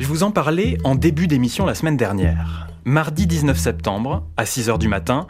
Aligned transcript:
Je 0.00 0.06
vous 0.06 0.22
en 0.22 0.30
parlais 0.30 0.78
en 0.82 0.94
début 0.94 1.26
d'émission 1.26 1.66
la 1.66 1.74
semaine 1.74 1.98
dernière. 1.98 2.68
Mardi 2.86 3.26
19 3.26 3.58
septembre, 3.58 4.26
à 4.38 4.44
6h 4.44 4.78
du 4.78 4.88
matin, 4.88 5.26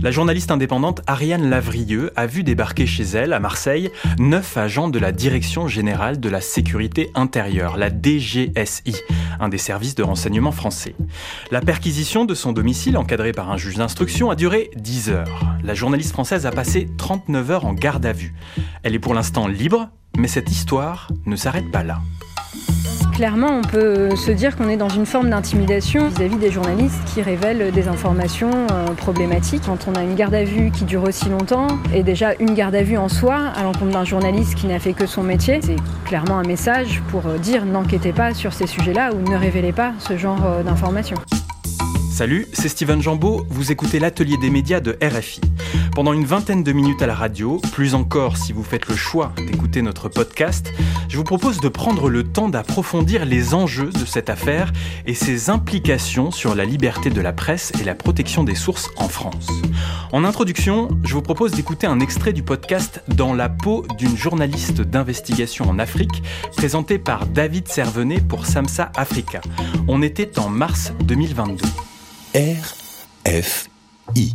la 0.00 0.10
journaliste 0.10 0.50
indépendante 0.50 1.02
Ariane 1.06 1.50
Lavrieux 1.50 2.10
a 2.16 2.24
vu 2.24 2.42
débarquer 2.42 2.86
chez 2.86 3.02
elle, 3.02 3.34
à 3.34 3.38
Marseille, 3.38 3.90
neuf 4.18 4.56
agents 4.56 4.88
de 4.88 4.98
la 4.98 5.12
Direction 5.12 5.68
générale 5.68 6.20
de 6.20 6.30
la 6.30 6.40
sécurité 6.40 7.10
intérieure, 7.14 7.76
la 7.76 7.90
DGSI, 7.90 8.96
un 9.40 9.50
des 9.50 9.58
services 9.58 9.94
de 9.94 10.02
renseignement 10.02 10.52
français. 10.52 10.94
La 11.50 11.60
perquisition 11.60 12.24
de 12.24 12.34
son 12.34 12.52
domicile, 12.52 12.96
encadrée 12.96 13.32
par 13.32 13.50
un 13.50 13.58
juge 13.58 13.76
d'instruction, 13.76 14.30
a 14.30 14.36
duré 14.36 14.70
10 14.76 15.10
heures. 15.10 15.44
La 15.62 15.74
journaliste 15.74 16.12
française 16.12 16.46
a 16.46 16.50
passé 16.50 16.88
39 16.96 17.50
heures 17.50 17.66
en 17.66 17.74
garde 17.74 18.06
à 18.06 18.14
vue. 18.14 18.32
Elle 18.84 18.94
est 18.94 19.00
pour 19.00 19.12
l'instant 19.12 19.48
libre, 19.48 19.90
mais 20.16 20.28
cette 20.28 20.50
histoire 20.50 21.08
ne 21.26 21.36
s'arrête 21.36 21.70
pas 21.70 21.82
là. 21.82 22.00
Clairement, 23.14 23.46
on 23.52 23.62
peut 23.62 24.16
se 24.16 24.32
dire 24.32 24.56
qu'on 24.56 24.68
est 24.68 24.76
dans 24.76 24.88
une 24.88 25.06
forme 25.06 25.30
d'intimidation 25.30 26.08
vis-à-vis 26.08 26.36
des 26.36 26.50
journalistes 26.50 27.00
qui 27.06 27.22
révèlent 27.22 27.70
des 27.70 27.86
informations 27.86 28.50
euh, 28.72 28.86
problématiques. 28.96 29.62
Quand 29.66 29.86
on 29.86 29.94
a 29.94 30.02
une 30.02 30.16
garde 30.16 30.34
à 30.34 30.42
vue 30.42 30.72
qui 30.72 30.84
dure 30.84 31.04
aussi 31.04 31.28
longtemps, 31.28 31.68
et 31.94 32.02
déjà 32.02 32.34
une 32.40 32.54
garde 32.54 32.74
à 32.74 32.82
vue 32.82 32.96
en 32.96 33.08
soi 33.08 33.36
à 33.36 33.62
l'encontre 33.62 33.92
d'un 33.92 34.04
journaliste 34.04 34.56
qui 34.56 34.66
n'a 34.66 34.80
fait 34.80 34.94
que 34.94 35.06
son 35.06 35.22
métier, 35.22 35.60
c'est 35.62 35.76
clairement 36.04 36.38
un 36.38 36.42
message 36.42 37.02
pour 37.08 37.24
euh, 37.28 37.38
dire 37.38 37.64
n'enquêtez 37.64 38.12
pas 38.12 38.34
sur 38.34 38.52
ces 38.52 38.66
sujets-là 38.66 39.12
ou 39.14 39.30
ne 39.30 39.36
révélez 39.36 39.72
pas 39.72 39.92
ce 40.00 40.16
genre 40.16 40.44
euh, 40.44 40.64
d'informations. 40.64 41.16
Salut, 42.14 42.46
c'est 42.52 42.68
Steven 42.68 43.02
Jambeau, 43.02 43.44
vous 43.50 43.72
écoutez 43.72 43.98
l'atelier 43.98 44.36
des 44.36 44.48
médias 44.48 44.78
de 44.78 44.96
RFI. 45.02 45.40
Pendant 45.96 46.12
une 46.12 46.24
vingtaine 46.24 46.62
de 46.62 46.70
minutes 46.70 47.02
à 47.02 47.08
la 47.08 47.14
radio, 47.14 47.60
plus 47.72 47.96
encore 47.96 48.36
si 48.36 48.52
vous 48.52 48.62
faites 48.62 48.86
le 48.86 48.94
choix 48.94 49.32
d'écouter 49.36 49.82
notre 49.82 50.08
podcast, 50.08 50.72
je 51.08 51.16
vous 51.16 51.24
propose 51.24 51.58
de 51.58 51.66
prendre 51.66 52.08
le 52.08 52.22
temps 52.22 52.48
d'approfondir 52.48 53.24
les 53.24 53.52
enjeux 53.52 53.90
de 53.90 54.04
cette 54.04 54.30
affaire 54.30 54.72
et 55.06 55.14
ses 55.14 55.50
implications 55.50 56.30
sur 56.30 56.54
la 56.54 56.64
liberté 56.64 57.10
de 57.10 57.20
la 57.20 57.32
presse 57.32 57.72
et 57.80 57.84
la 57.84 57.96
protection 57.96 58.44
des 58.44 58.54
sources 58.54 58.90
en 58.96 59.08
France. 59.08 59.48
En 60.12 60.22
introduction, 60.22 60.90
je 61.02 61.14
vous 61.14 61.22
propose 61.22 61.50
d'écouter 61.50 61.88
un 61.88 61.98
extrait 61.98 62.32
du 62.32 62.44
podcast 62.44 63.02
Dans 63.08 63.34
la 63.34 63.48
peau 63.48 63.84
d'une 63.98 64.16
journaliste 64.16 64.82
d'investigation 64.82 65.68
en 65.68 65.80
Afrique, 65.80 66.22
présenté 66.56 67.00
par 67.00 67.26
David 67.26 67.66
Servenet 67.66 68.20
pour 68.20 68.46
Samsa 68.46 68.92
Africa. 68.94 69.40
On 69.88 70.00
était 70.00 70.38
en 70.38 70.48
mars 70.48 70.92
2022. 71.00 71.64
RFI. 72.34 74.34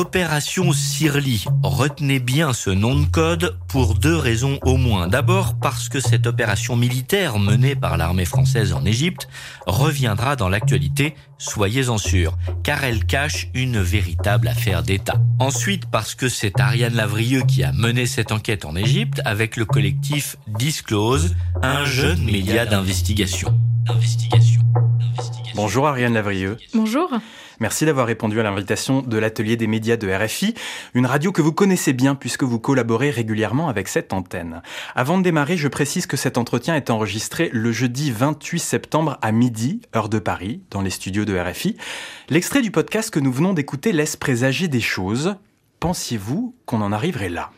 Opération 0.00 0.72
Sirli. 0.72 1.44
Retenez 1.62 2.20
bien 2.20 2.54
ce 2.54 2.70
nom 2.70 2.98
de 2.98 3.04
code 3.04 3.58
pour 3.68 3.94
deux 3.94 4.16
raisons 4.16 4.58
au 4.62 4.78
moins. 4.78 5.08
D'abord 5.08 5.56
parce 5.60 5.90
que 5.90 6.00
cette 6.00 6.26
opération 6.26 6.74
militaire 6.74 7.38
menée 7.38 7.74
par 7.74 7.98
l'armée 7.98 8.24
française 8.24 8.72
en 8.72 8.86
Égypte 8.86 9.28
reviendra 9.66 10.36
dans 10.36 10.48
l'actualité, 10.48 11.14
soyez-en 11.36 11.98
sûrs, 11.98 12.38
car 12.62 12.82
elle 12.82 13.04
cache 13.04 13.48
une 13.52 13.78
véritable 13.78 14.48
affaire 14.48 14.82
d'État. 14.82 15.20
Ensuite 15.38 15.84
parce 15.84 16.14
que 16.14 16.30
c'est 16.30 16.58
Ariane 16.58 16.94
Lavrieux 16.94 17.42
qui 17.42 17.62
a 17.62 17.72
mené 17.72 18.06
cette 18.06 18.32
enquête 18.32 18.64
en 18.64 18.76
Égypte 18.76 19.20
avec 19.26 19.58
le 19.58 19.66
collectif 19.66 20.36
Disclose, 20.46 21.34
un 21.60 21.84
jeune 21.84 22.24
média 22.24 22.64
d'investigation. 22.64 23.54
Investigation. 23.86 24.62
Bonjour 25.62 25.86
Ariane 25.86 26.14
Lavrieux. 26.14 26.56
Bonjour. 26.72 27.10
Merci 27.60 27.84
d'avoir 27.84 28.06
répondu 28.06 28.40
à 28.40 28.42
l'invitation 28.42 29.02
de 29.02 29.18
l'atelier 29.18 29.58
des 29.58 29.66
médias 29.66 29.98
de 29.98 30.10
RFI, 30.10 30.54
une 30.94 31.04
radio 31.04 31.32
que 31.32 31.42
vous 31.42 31.52
connaissez 31.52 31.92
bien 31.92 32.14
puisque 32.14 32.44
vous 32.44 32.58
collaborez 32.58 33.10
régulièrement 33.10 33.68
avec 33.68 33.86
cette 33.86 34.14
antenne. 34.14 34.62
Avant 34.94 35.18
de 35.18 35.22
démarrer, 35.22 35.58
je 35.58 35.68
précise 35.68 36.06
que 36.06 36.16
cet 36.16 36.38
entretien 36.38 36.76
est 36.76 36.88
enregistré 36.88 37.50
le 37.52 37.72
jeudi 37.72 38.10
28 38.10 38.58
septembre 38.58 39.18
à 39.20 39.32
midi, 39.32 39.82
heure 39.94 40.08
de 40.08 40.18
Paris, 40.18 40.62
dans 40.70 40.80
les 40.80 40.88
studios 40.88 41.26
de 41.26 41.38
RFI. 41.38 41.76
L'extrait 42.30 42.62
du 42.62 42.70
podcast 42.70 43.10
que 43.10 43.20
nous 43.20 43.30
venons 43.30 43.52
d'écouter 43.52 43.92
laisse 43.92 44.16
présager 44.16 44.66
des 44.66 44.80
choses. 44.80 45.36
Pensiez-vous 45.78 46.54
qu'on 46.64 46.80
en 46.80 46.90
arriverait 46.90 47.28
là? 47.28 47.50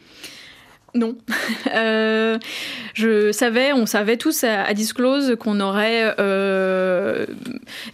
Non. 0.94 1.16
Euh, 1.75 2.38
je 2.92 3.32
savais, 3.32 3.72
on 3.72 3.86
savait 3.86 4.16
tous 4.19 4.44
à, 4.44 4.75
Disclose 4.75 5.36
qu'on 5.38 5.60
aurait 5.60 6.14
euh, 6.19 7.25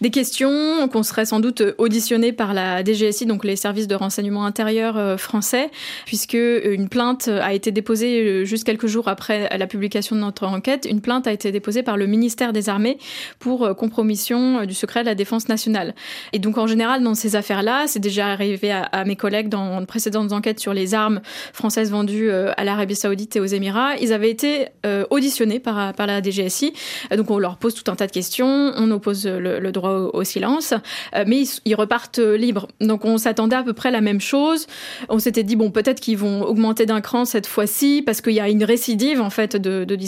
des 0.01 0.11
questions, 0.11 0.89
qu'on 0.89 1.05
serait 1.05 1.27
sans 1.27 1.39
doute 1.39 1.63
auditionné 1.79 2.33
par 2.33 2.55
la 2.55 2.83
DGSI, 2.83 3.27
donc 3.27 3.45
les 3.45 3.55
services 3.55 3.87
de 3.87 3.95
renseignement 3.95 4.45
intérieur 4.45 4.97
euh, 4.97 5.17
français, 5.17 5.71
puisque 6.07 6.35
une 6.35 6.89
plainte 6.89 7.29
a 7.29 7.53
été 7.53 7.71
déposée 7.71 8.45
juste 8.45 8.65
quelques 8.65 8.87
jours 8.87 9.07
après 9.07 9.57
la 9.57 9.67
publication 9.69 10.17
de 10.17 10.21
notre 10.23 10.47
enquête. 10.47 10.89
Une 10.91 11.01
plainte 11.01 11.27
a 11.29 11.33
été 11.33 11.53
déposée 11.53 11.85
par 11.85 11.97
le 11.97 12.07
ministère 12.07 12.53
des 12.53 12.69
Armées 12.69 12.99
pour 13.39 13.77
compromission 13.77 14.65
du 14.65 14.75
secret 14.75 15.01
de 15.01 15.07
la 15.07 15.15
défense 15.15 15.49
nationale. 15.49 15.95
Et 16.33 16.41
donc 16.41 16.59
en 16.59 16.67
général, 16.67 17.03
dans 17.03 17.15
ces 17.15 17.37
affaires-là, 17.37 17.85
c'est 17.87 18.01
déjà 18.01 18.27
arrivé 18.29 18.73
à, 18.73 18.83
à, 18.83 19.05
mes 19.05 19.17
collègues 19.17 19.49
dans 19.49 19.81
de 19.81 19.87
précédentes 19.87 20.33
enquêtes 20.33 20.59
sur 20.59 20.75
les 20.75 20.95
armes 20.95 21.21
françaises 21.53 21.91
vendues 21.91 22.31
à 22.31 22.65
l'Arabie 22.89 22.97
Saoudite 22.97 23.37
et 23.37 23.41
aux 23.41 23.45
Émirats, 23.45 23.97
ils 24.01 24.15
avaient 24.15 24.31
été 24.31 24.69
euh, 24.87 25.05
auditionnés 25.11 25.61
par, 25.61 25.93
par 25.93 26.07
la 26.07 26.23
DGSI. 26.23 26.73
Donc 27.15 27.31
on 27.31 27.39
leur 27.39 27.59
pose 27.59 27.75
tout 27.75 27.91
un 27.91 27.97
tas 27.97 28.07
de 28.07 28.13
questions, 28.13 28.73
on 28.77 28.91
oppose 28.91 29.27
le, 29.27 29.71
droit 29.73 30.11
au, 30.15 30.25
silence, 30.25 30.73
euh, 31.15 31.25
mais 31.27 31.43
ils, 31.67 31.75
repartent 31.75 32.19
libres. 32.19 32.67
Donc 32.81 33.05
on 33.05 33.19
s'attendait 33.19 33.57
à 33.57 33.63
peu 33.63 33.75
près 33.75 33.91
la 33.91 34.01
même 34.01 34.23
chose. 34.23 34.67
On 35.11 35.19
s'était 35.19 35.43
dit, 35.43 35.55
bon, 35.55 35.71
peut-être 35.71 36.01
qu'ils 36.01 36.17
vont 36.17 36.43
augmenter 36.45 36.87
d'un 36.87 37.03
cran 37.03 37.27
cette 37.27 37.47
fois-ci, 37.47 38.03
parce 38.05 38.23
qu'il 38.23 38.33
y 38.33 38.41
a 38.41 38.49
une 38.49 38.65
récidive 38.65 39.21
en 39.21 39.31
fait 39.31 39.57
de, 39.57 39.85
de 39.85 39.99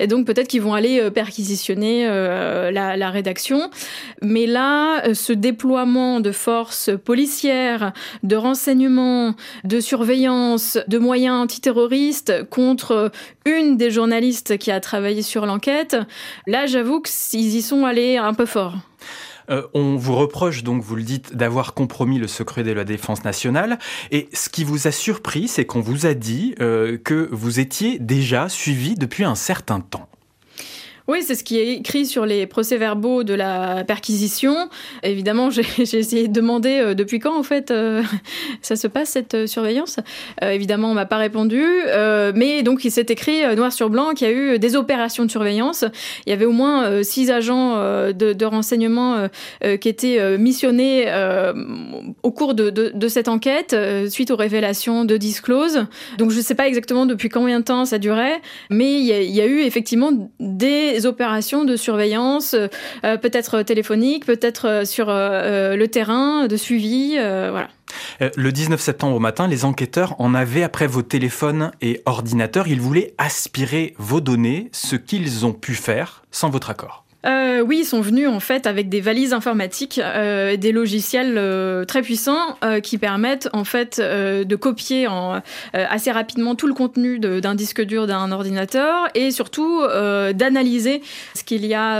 et 0.00 0.06
donc 0.06 0.26
peut-être 0.26 0.48
qu'ils 0.48 0.62
vont 0.62 0.74
aller 0.74 0.98
euh, 1.00 1.10
perquisitionner 1.10 2.06
la, 2.06 2.96
la, 2.96 3.10
rédaction. 3.10 3.70
Mais 4.22 4.46
là, 4.46 5.14
ce 5.14 5.32
déploiement 5.32 6.20
de 6.20 6.32
forces 6.32 6.90
policières, 7.04 7.92
de 8.22 8.34
renseignements, 8.34 9.34
de 9.64 9.78
surveillance, 9.78 10.78
de 10.88 10.98
moyens 10.98 11.36
antiterroristes, 11.36 11.99
contre 12.50 13.10
une 13.44 13.76
des 13.76 13.90
journalistes 13.90 14.58
qui 14.58 14.70
a 14.70 14.80
travaillé 14.80 15.22
sur 15.22 15.46
l'enquête, 15.46 15.96
là 16.46 16.66
j'avoue 16.66 17.00
qu'ils 17.00 17.54
y 17.54 17.62
sont 17.62 17.84
allés 17.84 18.16
un 18.16 18.34
peu 18.34 18.46
fort. 18.46 18.74
Euh, 19.50 19.62
on 19.74 19.96
vous 19.96 20.14
reproche, 20.14 20.62
donc 20.62 20.82
vous 20.82 20.96
le 20.96 21.02
dites, 21.02 21.34
d'avoir 21.34 21.74
compromis 21.74 22.18
le 22.18 22.28
secret 22.28 22.62
de 22.62 22.72
la 22.72 22.84
défense 22.84 23.24
nationale. 23.24 23.78
Et 24.10 24.28
ce 24.32 24.48
qui 24.48 24.64
vous 24.64 24.86
a 24.86 24.92
surpris, 24.92 25.48
c'est 25.48 25.64
qu'on 25.64 25.80
vous 25.80 26.06
a 26.06 26.14
dit 26.14 26.54
euh, 26.60 26.98
que 26.98 27.28
vous 27.32 27.58
étiez 27.58 27.98
déjà 27.98 28.48
suivi 28.48 28.94
depuis 28.94 29.24
un 29.24 29.34
certain 29.34 29.80
temps. 29.80 30.09
Oui, 31.08 31.22
c'est 31.22 31.34
ce 31.34 31.44
qui 31.44 31.58
est 31.58 31.74
écrit 31.74 32.06
sur 32.06 32.26
les 32.26 32.46
procès-verbaux 32.46 33.24
de 33.24 33.34
la 33.34 33.84
perquisition. 33.84 34.68
Évidemment, 35.02 35.50
j'ai 35.50 35.64
essayé 35.78 36.28
de 36.28 36.32
demander 36.32 36.78
euh, 36.80 36.94
depuis 36.94 37.18
quand, 37.18 37.36
en 37.38 37.42
fait, 37.42 37.70
euh, 37.70 38.02
ça 38.62 38.76
se 38.76 38.86
passe, 38.86 39.10
cette 39.10 39.34
euh, 39.34 39.46
surveillance? 39.46 39.98
évidemment, 40.42 40.90
on 40.90 40.94
m'a 40.94 41.06
pas 41.06 41.16
répondu. 41.18 41.62
mais 42.34 42.62
donc, 42.62 42.84
il 42.84 42.90
s'est 42.90 43.06
écrit 43.08 43.42
noir 43.56 43.72
sur 43.72 43.90
blanc 43.90 44.12
qu'il 44.14 44.28
y 44.28 44.30
a 44.30 44.32
eu 44.32 44.58
des 44.58 44.76
opérations 44.76 45.24
de 45.24 45.30
surveillance. 45.30 45.84
Il 46.26 46.30
y 46.30 46.32
avait 46.32 46.44
au 46.44 46.52
moins 46.52 47.02
six 47.02 47.30
agents 47.30 47.76
de, 47.76 48.44
renseignement 48.44 49.28
qui 49.80 49.88
étaient 49.88 50.38
missionnés 50.38 51.06
au 52.22 52.30
cours 52.32 52.54
de, 52.54 53.08
cette 53.08 53.28
enquête, 53.28 53.76
suite 54.08 54.30
aux 54.30 54.36
révélations 54.36 55.04
de 55.04 55.16
Disclose. 55.16 55.86
Donc, 56.18 56.30
je 56.30 56.38
ne 56.38 56.42
sais 56.42 56.54
pas 56.54 56.68
exactement 56.68 57.06
depuis 57.06 57.28
combien 57.28 57.60
de 57.60 57.64
temps 57.64 57.84
ça 57.84 57.98
durait, 57.98 58.40
mais 58.70 59.00
il 59.00 59.04
y 59.06 59.40
a 59.40 59.46
eu 59.46 59.60
effectivement 59.60 60.10
des 60.38 60.89
opérations 61.06 61.64
de 61.64 61.76
surveillance, 61.76 62.54
euh, 62.54 63.16
peut-être 63.16 63.62
téléphonique, 63.62 64.26
peut-être 64.26 64.68
euh, 64.68 64.84
sur 64.84 65.06
euh, 65.08 65.76
le 65.76 65.88
terrain, 65.88 66.46
de 66.46 66.56
suivi, 66.56 67.12
voilà. 67.16 67.68
Le 68.36 68.52
19 68.52 68.80
septembre 68.80 69.16
au 69.16 69.18
matin, 69.18 69.48
les 69.48 69.64
enquêteurs 69.64 70.14
en 70.20 70.34
avaient 70.34 70.62
après 70.62 70.86
vos 70.86 71.02
téléphones 71.02 71.72
et 71.80 72.02
ordinateurs. 72.06 72.68
Ils 72.68 72.80
voulaient 72.80 73.14
aspirer 73.18 73.94
vos 73.98 74.20
données, 74.20 74.68
ce 74.72 74.96
qu'ils 74.96 75.44
ont 75.44 75.52
pu 75.52 75.74
faire 75.74 76.22
sans 76.30 76.50
votre 76.50 76.70
accord. 76.70 77.04
Euh, 77.26 77.60
oui, 77.60 77.80
ils 77.80 77.84
sont 77.84 78.00
venus 78.00 78.28
en 78.28 78.40
fait 78.40 78.66
avec 78.66 78.88
des 78.88 79.00
valises 79.00 79.34
informatiques, 79.34 80.00
euh, 80.02 80.56
des 80.56 80.72
logiciels 80.72 81.34
euh, 81.36 81.84
très 81.84 82.00
puissants 82.00 82.56
euh, 82.64 82.80
qui 82.80 82.96
permettent 82.96 83.48
en 83.52 83.64
fait 83.64 83.98
euh, 83.98 84.44
de 84.44 84.56
copier 84.56 85.06
en, 85.06 85.42
assez 85.74 86.10
rapidement 86.10 86.54
tout 86.54 86.66
le 86.66 86.72
contenu 86.72 87.18
d'un 87.18 87.54
disque 87.54 87.82
dur 87.82 88.06
d'un 88.06 88.32
ordinateur 88.32 89.08
et 89.14 89.30
surtout 89.30 89.82
d'analyser 90.34 91.02
ce 91.34 91.44
qu'il 91.44 91.66
y 91.66 91.74
a 91.74 91.94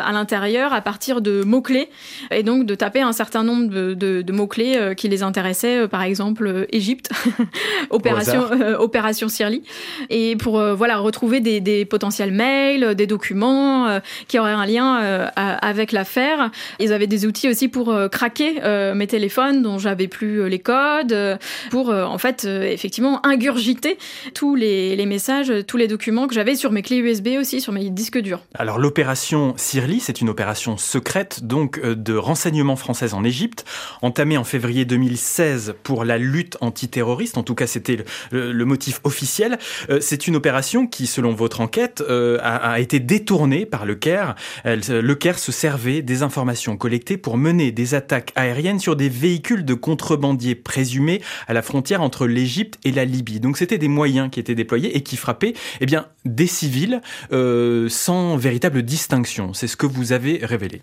à 0.00 0.12
l'intérieur 0.12 0.72
à 0.72 0.80
partir 0.80 1.20
de 1.20 1.42
mots-clés 1.42 1.88
et 2.30 2.42
donc 2.42 2.66
de 2.66 2.74
taper 2.74 3.00
un 3.00 3.12
certain 3.12 3.42
nombre 3.42 3.68
de, 3.68 3.94
de, 3.94 4.22
de 4.22 4.32
mots-clés 4.32 4.94
qui 4.96 5.08
les 5.08 5.22
intéressaient, 5.22 5.88
par 5.88 6.02
exemple 6.02 6.66
Égypte, 6.70 7.10
opération, 7.90 8.44
opération 8.78 9.28
Sirli, 9.28 9.62
et 10.10 10.36
pour 10.36 10.60
voilà 10.74 10.98
retrouver 10.98 11.40
des, 11.40 11.60
des, 11.60 11.84
potentiels 11.84 12.32
mails, 12.32 12.94
des 12.94 13.06
documents 13.06 14.00
qui 14.28 14.38
auraient 14.38 14.52
un 14.52 14.65
lien 14.66 15.30
avec 15.36 15.92
l'affaire. 15.92 16.50
Ils 16.78 16.92
avaient 16.92 17.06
des 17.06 17.26
outils 17.26 17.48
aussi 17.48 17.68
pour 17.68 17.94
craquer 18.10 18.60
mes 18.94 19.06
téléphones 19.06 19.62
dont 19.62 19.78
j'avais 19.78 20.08
plus 20.08 20.48
les 20.48 20.58
codes, 20.58 21.38
pour 21.70 21.90
en 21.90 22.18
fait 22.18 22.44
effectivement 22.44 23.24
ingurgiter 23.26 23.98
tous 24.34 24.54
les, 24.54 25.06
messages, 25.06 25.52
tous 25.66 25.76
les 25.76 25.88
documents 25.88 26.26
que 26.26 26.34
j'avais 26.34 26.56
sur 26.56 26.72
mes 26.72 26.82
clés 26.82 26.98
USB 26.98 27.28
aussi, 27.38 27.60
sur 27.60 27.72
mes 27.72 27.90
disques 27.90 28.18
durs. 28.18 28.40
Alors 28.54 28.78
l'opération 28.78 29.54
Sirli, 29.56 30.00
c'est 30.00 30.20
une 30.20 30.28
opération 30.28 30.76
secrète 30.76 31.44
donc 31.44 31.80
de 31.80 32.14
renseignement 32.14 32.76
français 32.76 33.14
en 33.14 33.24
Égypte, 33.24 33.64
entamée 34.02 34.36
en 34.36 34.44
février 34.44 34.84
2016 34.84 35.74
pour 35.82 36.04
la 36.04 36.18
lutte 36.18 36.56
antiterroriste. 36.60 37.38
En 37.38 37.42
tout 37.42 37.54
cas, 37.54 37.66
c'était 37.66 38.04
le, 38.30 38.64
motif 38.64 39.00
officiel. 39.04 39.58
Euh, 39.90 39.98
c'est 40.00 40.26
une 40.26 40.36
opération 40.36 40.86
qui, 40.86 41.06
selon 41.06 41.32
votre 41.32 41.60
enquête, 41.60 42.02
euh, 42.08 42.38
a, 42.42 42.80
été 42.80 42.98
détournée 42.98 43.66
par 43.66 43.86
le 43.86 43.94
Caire. 43.94 44.34
Le 44.64 45.14
Caire 45.14 45.38
se 45.38 45.52
servait 45.52 46.02
des 46.02 46.22
informations 46.22 46.76
collectées 46.76 47.16
pour 47.16 47.36
mener 47.36 47.72
des 47.72 47.94
attaques 47.94 48.32
aériennes 48.36 48.78
sur 48.78 48.96
des 48.96 49.08
véhicules 49.08 49.64
de 49.64 49.74
contrebandiers 49.74 50.54
présumés 50.54 51.22
à 51.46 51.54
la 51.54 51.62
frontière 51.62 52.02
entre 52.02 52.26
l'Égypte 52.26 52.78
et 52.84 52.92
la 52.92 53.04
Libye. 53.04 53.40
Donc 53.40 53.56
c'était 53.56 53.78
des 53.78 53.88
moyens 53.88 54.30
qui 54.30 54.40
étaient 54.40 54.54
déployés 54.54 54.96
et 54.96 55.02
qui 55.02 55.16
frappaient 55.16 55.54
eh 55.80 55.86
bien, 55.86 56.06
des 56.24 56.46
civils 56.46 57.00
euh, 57.32 57.88
sans 57.88 58.36
véritable 58.36 58.82
distinction. 58.82 59.52
C'est 59.52 59.66
ce 59.66 59.76
que 59.76 59.86
vous 59.86 60.12
avez 60.12 60.40
révélé. 60.42 60.82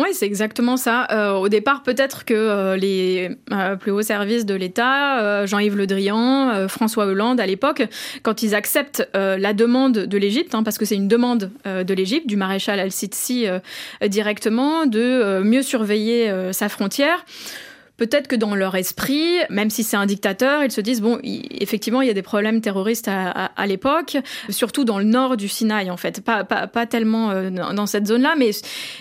Oui, 0.00 0.08
c'est 0.14 0.24
exactement 0.24 0.78
ça. 0.78 1.06
Euh, 1.10 1.34
au 1.34 1.50
départ, 1.50 1.82
peut-être 1.82 2.24
que 2.24 2.32
euh, 2.32 2.74
les 2.74 3.36
euh, 3.52 3.76
plus 3.76 3.90
hauts 3.90 4.00
services 4.00 4.46
de 4.46 4.54
l'État, 4.54 5.44
Jean-Yves 5.44 5.76
Le 5.76 5.86
Drian, 5.86 6.66
François 6.68 7.04
Hollande 7.04 7.38
à 7.38 7.44
l'époque, 7.44 7.82
quand 8.22 8.42
ils 8.42 8.54
acceptent 8.54 9.06
la 9.12 9.52
demande 9.52 9.92
de 9.92 10.18
l'Égypte, 10.18 10.54
hein, 10.54 10.62
parce 10.62 10.78
que 10.78 10.86
c'est 10.86 10.94
une 10.96 11.08
demande 11.08 11.50
de 11.64 11.94
l'Égypte, 11.94 12.26
du 12.26 12.36
maréchal 12.36 12.80
al-Sisi 12.80 13.46
directement, 14.06 14.86
de 14.86 15.42
mieux 15.42 15.62
surveiller 15.62 16.32
sa 16.52 16.68
frontière, 16.68 17.24
peut-être 18.00 18.28
que 18.28 18.36
dans 18.36 18.54
leur 18.54 18.76
esprit, 18.76 19.40
même 19.50 19.68
si 19.68 19.84
c'est 19.84 19.96
un 19.98 20.06
dictateur, 20.06 20.64
ils 20.64 20.70
se 20.70 20.80
disent 20.80 21.02
bon, 21.02 21.18
effectivement, 21.22 22.00
il 22.00 22.08
y 22.08 22.10
a 22.10 22.14
des 22.14 22.22
problèmes 22.22 22.62
terroristes 22.62 23.08
à, 23.08 23.66
l'époque, 23.66 24.16
surtout 24.48 24.84
dans 24.84 24.98
le 24.98 25.04
nord 25.04 25.36
du 25.36 25.48
Sinaï 25.48 25.90
en 25.90 25.98
fait, 25.98 26.22
pas, 26.22 26.44
pas, 26.44 26.86
tellement 26.86 27.30
euh, 27.30 27.50
dans 27.50 27.86
cette 27.86 28.06
zone-là, 28.06 28.36
mais 28.38 28.52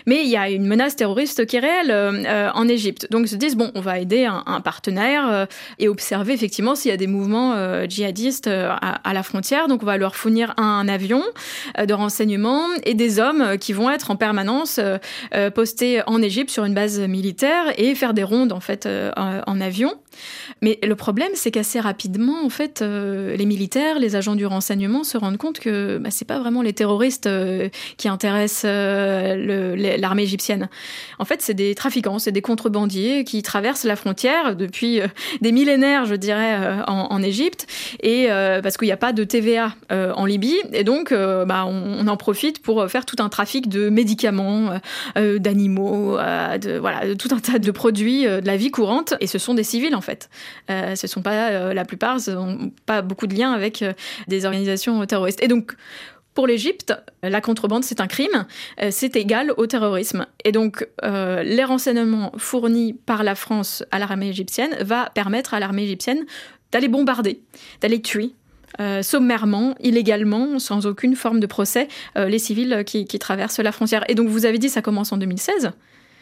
mais 0.05 0.23
il 0.25 0.29
y 0.29 0.35
a 0.35 0.49
une 0.49 0.67
menace 0.67 0.97
terroriste 0.97 1.45
qui 1.45 1.55
est 1.55 1.59
réelle 1.61 1.91
euh, 1.91 2.51
en 2.53 2.67
Égypte. 2.67 3.07
Donc 3.09 3.27
ils 3.27 3.29
se 3.29 3.37
disent 3.37 3.55
bon, 3.55 3.71
on 3.73 3.79
va 3.79 3.99
aider 3.99 4.25
un, 4.25 4.59
partenaire 4.59 5.29
euh, 5.31 5.45
et 5.79 5.87
observer 5.87 6.33
effectivement 6.33 6.75
s'il 6.75 6.91
y 6.91 6.93
a 6.93 6.97
des 6.97 7.07
mouvements 7.07 7.55
djihadistes 7.87 8.47
à, 8.47 9.13
la 9.13 9.23
frontière. 9.23 9.69
Donc 9.69 9.81
on 9.81 9.85
va 9.85 9.97
leur 9.97 10.17
fournir 10.17 10.53
un, 10.57 10.89
avion 10.89 11.23
de 11.77 11.93
renseignement 11.93 12.65
et 12.83 12.95
des 12.95 13.21
hommes 13.21 13.57
qui 13.57 13.71
vont 13.71 13.89
être 13.89 14.11
en 14.11 14.17
permanence 14.17 14.77
postés 15.55 16.01
en 16.05 16.21
Égypte 16.21 16.49
sur 16.49 16.65
une 16.65 16.73
base 16.73 16.99
militaire 16.99 17.71
et 17.77 17.95
faire 17.95 18.13
des 18.13 18.23
rondes 18.23 18.51
en 18.51 18.59
fait 18.59 18.87
euh, 18.88 18.88
en 19.15 19.61
avion. 19.61 19.93
Mais 20.61 20.79
le 20.83 20.95
problème, 20.95 21.31
c'est 21.35 21.51
qu'assez 21.51 21.79
rapidement, 21.79 22.43
en 22.43 22.49
fait, 22.49 22.81
euh, 22.81 23.35
les 23.35 23.45
militaires, 23.45 23.99
les 23.99 24.15
agents 24.15 24.35
du 24.35 24.45
renseignement 24.45 25.03
se 25.03 25.17
rendent 25.17 25.37
compte 25.37 25.59
que 25.59 25.97
bah, 25.97 26.09
c'est 26.11 26.25
pas 26.25 26.39
vraiment 26.39 26.61
les 26.61 26.73
terroristes 26.73 27.27
euh, 27.27 27.69
qui 27.97 28.07
intéressent 28.07 28.65
l'armée 28.69 30.23
égyptienne. 30.23 30.69
En 31.19 31.25
fait, 31.25 31.41
c'est 31.41 31.53
des 31.53 31.75
trafiquants, 31.75 32.19
c'est 32.19 32.31
des 32.31 32.41
contrebandiers 32.41 33.23
qui 33.23 33.41
traversent 33.41 33.85
la 33.85 33.95
frontière 33.95 34.55
depuis 34.55 35.01
des 35.41 35.51
millénaires, 35.51 36.05
je 36.05 36.15
dirais, 36.15 36.57
en, 36.87 37.19
Égypte, 37.21 37.67
et 38.01 38.27
parce 38.63 38.77
qu'il 38.77 38.87
n'y 38.87 38.93
a 38.93 38.97
pas 38.97 39.13
de 39.13 39.23
TVA 39.23 39.73
en 39.89 40.25
Libye, 40.25 40.55
et 40.73 40.83
donc 40.83 41.13
bah, 41.13 41.65
on, 41.65 42.07
en 42.07 42.17
profite 42.17 42.61
pour 42.61 42.89
faire 42.89 43.05
tout 43.05 43.17
un 43.19 43.29
trafic 43.29 43.67
de 43.67 43.89
médicaments, 43.89 44.79
d'animaux, 45.15 46.17
de 46.17 46.77
voilà, 46.77 47.15
tout 47.15 47.29
un 47.31 47.39
tas 47.39 47.59
de 47.59 47.71
produits 47.71 48.23
de 48.23 48.45
la 48.45 48.57
vie 48.57 48.71
courante, 48.71 49.13
et 49.19 49.27
ce 49.27 49.37
sont 49.37 49.53
des 49.53 49.63
civils 49.63 49.95
en 49.99 50.01
fait. 50.01 50.29
Euh, 50.71 50.95
ce 50.95 51.05
sont 51.05 51.21
pas 51.21 51.49
euh, 51.51 51.73
la 51.73 51.85
plupart, 51.85 52.17
n'ont 52.29 52.71
pas 52.85 53.01
beaucoup 53.01 53.27
de 53.27 53.35
liens 53.35 53.51
avec 53.51 53.81
euh, 53.81 53.93
des 54.27 54.45
organisations 54.45 55.05
terroristes. 55.05 55.43
Et 55.43 55.49
donc 55.49 55.75
pour 56.33 56.47
l'Égypte, 56.47 56.93
la 57.21 57.41
contrebande, 57.41 57.83
c'est 57.83 57.99
un 57.99 58.07
crime, 58.07 58.45
c'est 58.91 59.17
égal 59.17 59.51
au 59.57 59.67
terrorisme. 59.67 60.25
Et 60.45 60.53
donc, 60.53 60.87
les 61.03 61.63
renseignements 61.65 62.31
fournis 62.37 62.93
par 62.93 63.23
la 63.23 63.35
France 63.35 63.83
à 63.91 63.99
l'armée 63.99 64.29
égyptienne 64.29 64.73
va 64.79 65.09
permettre 65.13 65.53
à 65.53 65.59
l'armée 65.59 65.83
égyptienne 65.83 66.23
d'aller 66.71 66.87
bombarder, 66.87 67.41
d'aller 67.81 68.01
tuer. 68.01 68.35
sommairement, 69.01 69.75
illégalement, 69.81 70.59
sans 70.59 70.85
aucune 70.85 71.17
forme 71.17 71.41
de 71.41 71.47
procès, 71.47 71.89
les 72.15 72.39
civils 72.39 72.83
qui, 72.85 73.03
qui 73.03 73.19
traversent 73.19 73.59
la 73.59 73.73
frontière. 73.73 74.05
Et 74.07 74.15
donc, 74.15 74.29
vous 74.29 74.45
avez 74.45 74.59
dit, 74.59 74.69
ça 74.69 74.81
commence 74.81 75.11
en 75.11 75.17
2016. 75.17 75.71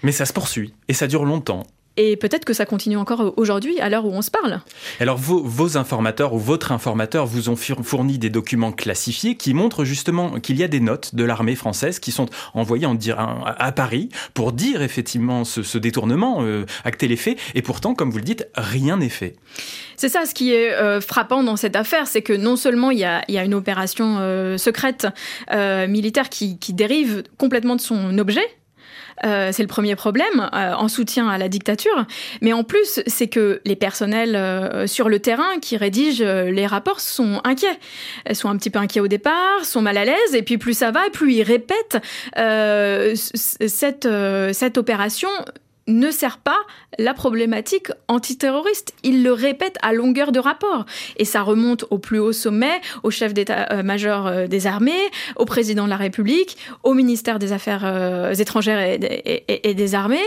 Mais 0.01 0.13
ça 0.13 0.25
se 0.25 0.33
poursuit, 0.33 0.73
et 0.87 0.93
ça 0.93 1.05
dure 1.05 1.25
longtemps. 1.25 1.63
Et 1.97 2.15
peut-être 2.15 2.45
que 2.45 2.53
ça 2.53 2.65
continue 2.65 2.97
encore 2.97 3.33
aujourd'hui, 3.37 3.79
à 3.79 3.89
l'heure 3.89 4.05
où 4.05 4.11
on 4.11 4.21
se 4.21 4.31
parle. 4.31 4.61
Alors, 4.99 5.17
vos, 5.17 5.77
informateurs 5.77 6.33
ou 6.33 6.39
votre 6.39 6.71
informateur 6.71 7.25
vous 7.25 7.49
ont 7.49 7.55
fourni 7.55 8.19
des 8.19 8.29
documents 8.29 8.71
classifiés 8.71 9.35
qui 9.35 9.53
montrent 9.55 9.83
justement 9.83 10.39
qu'il 10.39 10.57
y 10.57 10.63
a 10.63 10.67
des 10.67 10.79
notes 10.79 11.15
de 11.15 11.23
l'armée 11.23 11.55
française 11.55 11.99
qui 11.99 12.11
sont 12.11 12.27
envoyées 12.53 12.85
en 12.85 12.97
à 13.45 13.71
Paris 13.71 14.09
pour 14.33 14.53
dire 14.53 14.81
effectivement 14.81 15.43
ce, 15.43 15.77
détournement, 15.77 16.37
euh, 16.41 16.65
acter 16.83 17.07
les 17.07 17.15
faits. 17.15 17.37
Et 17.55 17.61
pourtant, 17.61 17.95
comme 17.95 18.11
vous 18.11 18.17
le 18.17 18.23
dites, 18.23 18.47
rien 18.55 18.97
n'est 18.97 19.09
fait. 19.09 19.35
C'est 19.95 20.09
ça 20.09 20.25
ce 20.25 20.33
qui 20.33 20.53
est 20.53 20.73
euh, 20.73 21.01
frappant 21.01 21.43
dans 21.43 21.55
cette 21.55 21.75
affaire, 21.75 22.07
c'est 22.07 22.21
que 22.21 22.33
non 22.33 22.55
seulement 22.55 22.91
il 22.91 22.99
y 22.99 23.05
a, 23.05 23.23
une 23.43 23.53
opération 23.53 24.17
euh, 24.19 24.57
secrète 24.57 25.07
militaire 25.51 26.29
qui 26.29 26.73
dérive 26.73 27.23
complètement 27.37 27.75
de 27.75 27.81
son 27.81 28.17
objet, 28.19 28.56
euh, 29.25 29.51
c'est 29.51 29.63
le 29.63 29.67
premier 29.67 29.95
problème 29.95 30.49
euh, 30.53 30.73
en 30.73 30.87
soutien 30.87 31.27
à 31.27 31.37
la 31.37 31.49
dictature. 31.49 32.05
Mais 32.41 32.53
en 32.53 32.63
plus, 32.63 33.01
c'est 33.07 33.27
que 33.27 33.61
les 33.65 33.75
personnels 33.75 34.35
euh, 34.35 34.87
sur 34.87 35.09
le 35.09 35.19
terrain 35.19 35.59
qui 35.61 35.77
rédigent 35.77 36.23
les 36.23 36.67
rapports 36.67 36.99
sont 36.99 37.41
inquiets. 37.43 37.79
Elles 38.25 38.35
sont 38.35 38.49
un 38.49 38.57
petit 38.57 38.69
peu 38.69 38.79
inquiets 38.79 38.99
au 38.99 39.07
départ, 39.07 39.63
sont 39.63 39.81
mal 39.81 39.97
à 39.97 40.05
l'aise, 40.05 40.35
et 40.35 40.43
puis 40.43 40.57
plus 40.57 40.77
ça 40.77 40.91
va, 40.91 41.09
plus 41.11 41.33
ils 41.33 41.43
répètent 41.43 41.97
cette, 42.35 44.07
cette 44.53 44.77
opération 44.77 45.29
ne 45.87 46.11
sert 46.11 46.37
pas 46.37 46.57
la 46.99 47.13
problématique 47.13 47.87
antiterroriste. 48.07 48.93
Il 49.03 49.23
le 49.23 49.31
répète 49.31 49.77
à 49.81 49.93
longueur 49.93 50.31
de 50.31 50.39
rapport. 50.39 50.85
Et 51.17 51.25
ça 51.25 51.41
remonte 51.41 51.85
au 51.89 51.97
plus 51.97 52.19
haut 52.19 52.33
sommet, 52.33 52.81
au 53.03 53.11
chef 53.11 53.33
d'état-major 53.33 54.27
euh, 54.27 54.47
des 54.47 54.67
armées, 54.67 54.93
au 55.35 55.45
président 55.45 55.85
de 55.85 55.89
la 55.89 55.97
République, 55.97 56.57
au 56.83 56.93
ministère 56.93 57.39
des 57.39 57.53
Affaires 57.53 57.83
euh, 57.85 58.33
étrangères 58.33 58.79
et, 58.79 59.73
des 59.73 59.95
armées. 59.95 60.17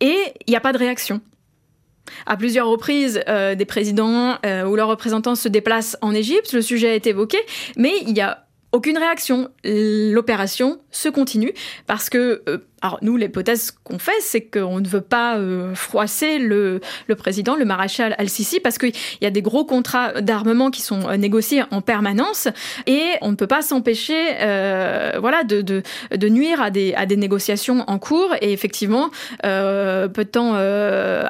Et 0.00 0.16
il 0.46 0.50
n'y 0.50 0.56
a 0.56 0.60
pas 0.60 0.72
de 0.72 0.78
réaction. 0.78 1.20
À 2.26 2.36
plusieurs 2.36 2.68
reprises, 2.68 3.22
euh, 3.28 3.54
des 3.54 3.64
présidents 3.64 4.36
ou 4.66 4.76
leurs 4.76 4.88
représentants 4.88 5.34
se 5.34 5.48
déplacent 5.48 5.96
en 6.02 6.14
Égypte, 6.14 6.52
le 6.52 6.60
sujet 6.60 6.94
est 6.96 7.06
évoqué, 7.06 7.38
mais 7.76 7.92
il 8.02 8.12
n'y 8.12 8.20
a 8.20 8.44
aucune 8.72 8.98
réaction. 8.98 9.50
L'opération 9.64 10.80
se 10.90 11.08
continue 11.08 11.54
parce 11.86 12.10
que 12.10 12.42
alors 12.84 12.98
nous, 13.00 13.16
l'hypothèse 13.16 13.70
qu'on 13.82 13.98
fait, 13.98 14.12
c'est 14.20 14.42
qu'on 14.42 14.78
ne 14.78 14.86
veut 14.86 15.00
pas 15.00 15.38
euh, 15.38 15.74
froisser 15.74 16.38
le, 16.38 16.82
président, 17.16 17.56
le 17.56 17.64
maréchal 17.64 18.14
al-Sisi, 18.18 18.60
parce 18.60 18.76
qu'il 18.76 18.92
y 19.22 19.26
a 19.26 19.30
des 19.30 19.40
gros 19.40 19.64
contrats 19.64 20.20
d'armement 20.20 20.70
qui 20.70 20.82
sont 20.82 21.08
euh, 21.08 21.16
négociés 21.16 21.62
en 21.70 21.80
permanence 21.80 22.46
et 22.86 23.02
on 23.22 23.30
ne 23.30 23.36
peut 23.36 23.46
pas 23.46 23.62
s'empêcher 23.62 24.34
euh, 24.38 25.12
voilà, 25.18 25.44
de, 25.44 25.82
nuire 26.28 26.60
à 26.60 26.70
des, 26.70 27.16
négociations 27.16 27.84
en 27.86 27.98
cours. 27.98 28.34
Et 28.42 28.52
effectivement, 28.52 29.08
peu 29.40 29.48
de 29.48 30.30
temps 30.30 30.52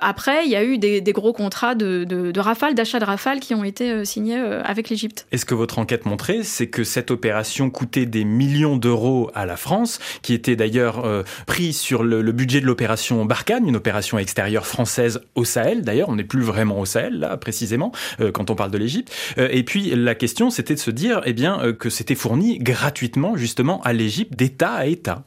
après, 0.01 0.47
il 0.47 0.51
y 0.51 0.57
a 0.57 0.65
eu 0.65 0.79
des, 0.79 1.03
gros 1.13 1.33
contrats 1.33 1.77
de, 1.77 2.37
rafales, 2.37 2.75
d'achat 2.75 2.99
de 2.99 3.05
rafales 3.05 3.39
qui 3.39 3.55
ont 3.55 3.63
été 3.63 4.05
signés 4.05 4.41
avec 4.65 4.89
l'Égypte. 4.89 5.27
Et 5.31 5.39
ce 5.39 5.45
que 5.45 5.55
votre 5.55 5.79
enquête 5.79 6.05
montrait, 6.05 6.43
c'est 6.43 6.67
que 6.67 6.83
cette 6.83 7.13
opération 7.13 7.71
coûtait 7.71 8.07
des 8.07 8.25
millions 8.25 8.77
d'euros 8.77 9.31
à 9.35 9.47
la 9.47 9.57
France, 9.57 10.01
qui 10.23 10.35
était 10.35 10.57
d'ailleurs 10.57 11.05
pris 11.47 11.73
sur 11.73 12.03
le, 12.03 12.23
budget 12.33 12.61
de 12.61 12.67
l'opération 12.67 13.25
Barkhane, 13.25 13.69
une 13.69 13.77
opération 13.77 14.19
extérieure 14.19 14.67
française 14.67 15.21
au 15.35 15.45
Sahel. 15.45 15.83
D'ailleurs, 15.83 16.09
on 16.09 16.17
n'est 16.17 16.25
plus 16.25 16.43
vraiment 16.43 16.81
au 16.81 16.85
Sahel, 16.85 17.19
là, 17.19 17.37
précisément, 17.37 17.93
euh, 18.21 18.33
quand 18.33 18.51
on 18.51 18.55
parle 18.55 18.71
de 18.71 18.79
l'Égypte. 18.79 19.15
Euh, 19.39 19.49
et 19.51 19.63
puis, 19.63 19.91
la 19.95 20.15
question, 20.15 20.51
c'était 20.51 20.75
de 20.75 20.81
se 20.81 20.91
dire 20.91 21.23
eh 21.25 21.33
bien, 21.33 21.61
euh, 21.61 21.73
que 21.73 21.91
c'était 21.91 22.15
fourni 22.15 22.59
gratuitement, 22.59 23.37
justement, 23.37 23.81
à 23.83 23.93
l'Égypte, 23.93 24.35
d'État 24.37 24.73
à 24.73 24.87
État. 24.87 25.25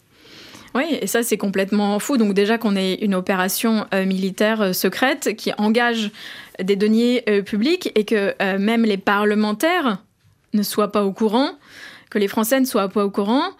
Oui, 0.76 0.84
et 1.02 1.08
ça 1.08 1.24
c'est 1.24 1.38
complètement 1.38 1.98
fou. 1.98 2.18
Donc 2.18 2.34
déjà 2.36 2.60
qu'on 2.60 2.76
ait 2.76 2.96
une 2.96 3.16
opération 3.16 3.88
militaire 3.94 4.76
secrète 4.76 5.36
qui 5.36 5.52
engage 5.58 6.12
des 6.62 6.76
deniers 6.76 7.24
publics 7.46 7.92
et 7.96 8.04
que 8.04 8.36
même 8.58 8.84
les 8.84 8.98
parlementaires 8.98 10.04
ne 10.54 10.62
soient 10.62 10.92
pas 10.92 11.04
au 11.04 11.14
courant, 11.14 11.52
que 12.12 12.20
les 12.20 12.28
Français 12.28 12.60
ne 12.60 12.66
soient 12.66 12.90
pas 12.90 13.06
au 13.06 13.10
courant, 13.10 13.52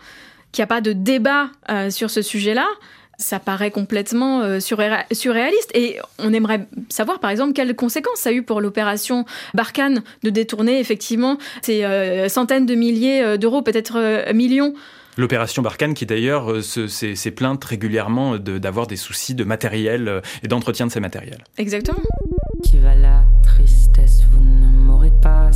qu'il 0.58 0.64
n'y 0.64 0.68
a 0.72 0.76
pas 0.76 0.82
de 0.82 0.92
débat 0.92 1.50
euh, 1.70 1.92
sur 1.92 2.10
ce 2.10 2.24
sujet-là, 2.24 2.66
ça 3.20 3.40
paraît 3.40 3.70
complètement 3.70 4.42
euh, 4.42 4.60
surréaliste. 4.60 5.70
Et 5.76 6.00
on 6.18 6.34
aimerait 6.34 6.66
savoir, 6.90 7.20
par 7.20 7.30
exemple, 7.30 7.54
quelles 7.54 7.76
conséquences 7.76 8.22
ça 8.22 8.30
a 8.30 8.34
eu 8.34 8.42
pour 8.42 8.60
l'opération 8.60 9.26
Barkhane 9.54 10.02
de 10.24 10.32
détourner 10.32 10.80
effectivement 10.80 11.38
ces 11.62 11.84
euh, 11.84 12.28
centaines 12.28 12.66
de 12.66 12.74
milliers 12.74 13.38
d'euros, 13.38 13.62
peut-être 13.62 14.34
millions 14.34 14.74
L'opération 15.16 15.62
Barkhane 15.62 15.94
qui 15.96 16.06
d'ailleurs 16.06 16.64
s'est 16.64 17.32
plainte 17.32 17.64
régulièrement 17.64 18.38
d'avoir 18.38 18.86
des 18.86 18.98
soucis 18.98 19.34
de 19.34 19.44
matériel 19.44 20.22
et 20.44 20.48
d'entretien 20.48 20.86
de 20.86 20.92
ces 20.92 21.00
matériels. 21.00 21.44
Exactement. 21.58 22.02
Qui 22.64 22.78
va 22.78 22.94
la 22.94 23.24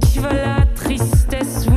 Qui 0.00 0.18
va 0.18 0.32
la 0.32 0.66
tristesse 0.74 1.69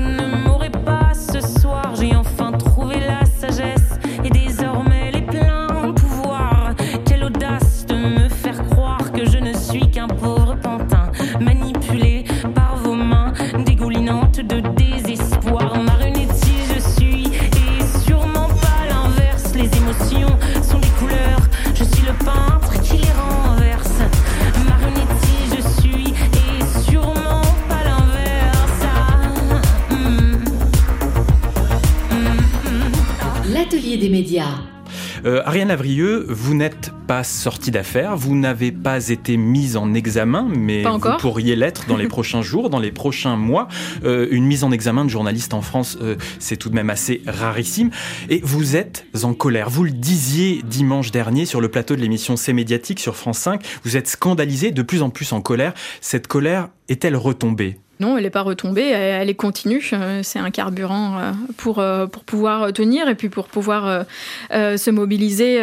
Lavrieux, 35.74 36.28
vous 36.30 36.54
n'êtes 36.54 36.92
pas 37.08 37.24
sortie 37.24 37.72
d'affaires, 37.72 38.16
vous 38.16 38.36
n'avez 38.36 38.72
pas 38.72 39.10
été 39.10 39.38
mise 39.38 39.76
en 39.76 39.96
examen, 39.96 40.48
mais 40.48 40.84
vous 40.84 41.18
pourriez 41.18 41.56
l'être 41.56 41.88
dans 41.88 41.98
les 41.98 42.08
prochains 42.16 42.44
jours, 42.44 42.70
dans 42.70 42.78
les 42.78 42.92
prochains 42.92 43.38
mois. 43.38 43.68
Euh, 44.04 44.28
une 44.30 44.46
mise 44.46 44.64
en 44.64 44.72
examen 44.72 45.04
de 45.04 45.10
journaliste 45.10 45.56
en 45.56 45.64
France, 45.64 45.98
euh, 46.00 46.16
c'est 46.38 46.58
tout 46.58 46.70
de 46.70 46.76
même 46.76 46.92
assez 46.92 47.24
rarissime. 47.26 47.90
Et 48.30 48.40
vous 48.44 48.76
êtes 48.76 49.08
en 49.24 49.34
colère. 49.34 49.72
Vous 49.72 49.84
le 49.84 49.90
disiez 49.90 50.62
dimanche 50.64 51.10
dernier 51.10 51.48
sur 51.48 51.60
le 51.60 51.70
plateau 51.70 51.96
de 51.96 52.02
l'émission 52.02 52.36
C'est 52.36 52.54
médiatique 52.54 53.00
sur 53.00 53.16
France 53.16 53.40
5. 53.40 53.64
Vous 53.84 53.98
êtes 53.98 54.08
scandalisé, 54.08 54.70
de 54.70 54.84
plus 54.84 55.02
en 55.02 55.10
plus 55.10 55.34
en 55.34 55.42
colère. 55.42 55.74
Cette 56.02 56.28
colère 56.28 56.70
est-elle 56.88 57.16
retombée? 57.16 57.80
Non, 58.00 58.18
elle 58.18 58.24
n'est 58.24 58.30
pas 58.30 58.42
retombée, 58.42 58.90
elle, 58.90 59.30
est 59.30 59.36
continue. 59.36 59.88
Euh, 59.94 60.22
C'est 60.24 60.40
un 60.40 60.50
carburant 60.50 61.20
euh, 61.20 61.32
pour, 61.58 61.80
euh, 61.80 62.08
pour 62.08 62.24
pouvoir 62.24 62.74
tenir 62.74 63.08
et 63.08 63.16
puis 63.16 63.30
pour 63.30 63.48
pouvoir 63.48 64.06
se 64.52 64.90
mobiliser 64.90 65.60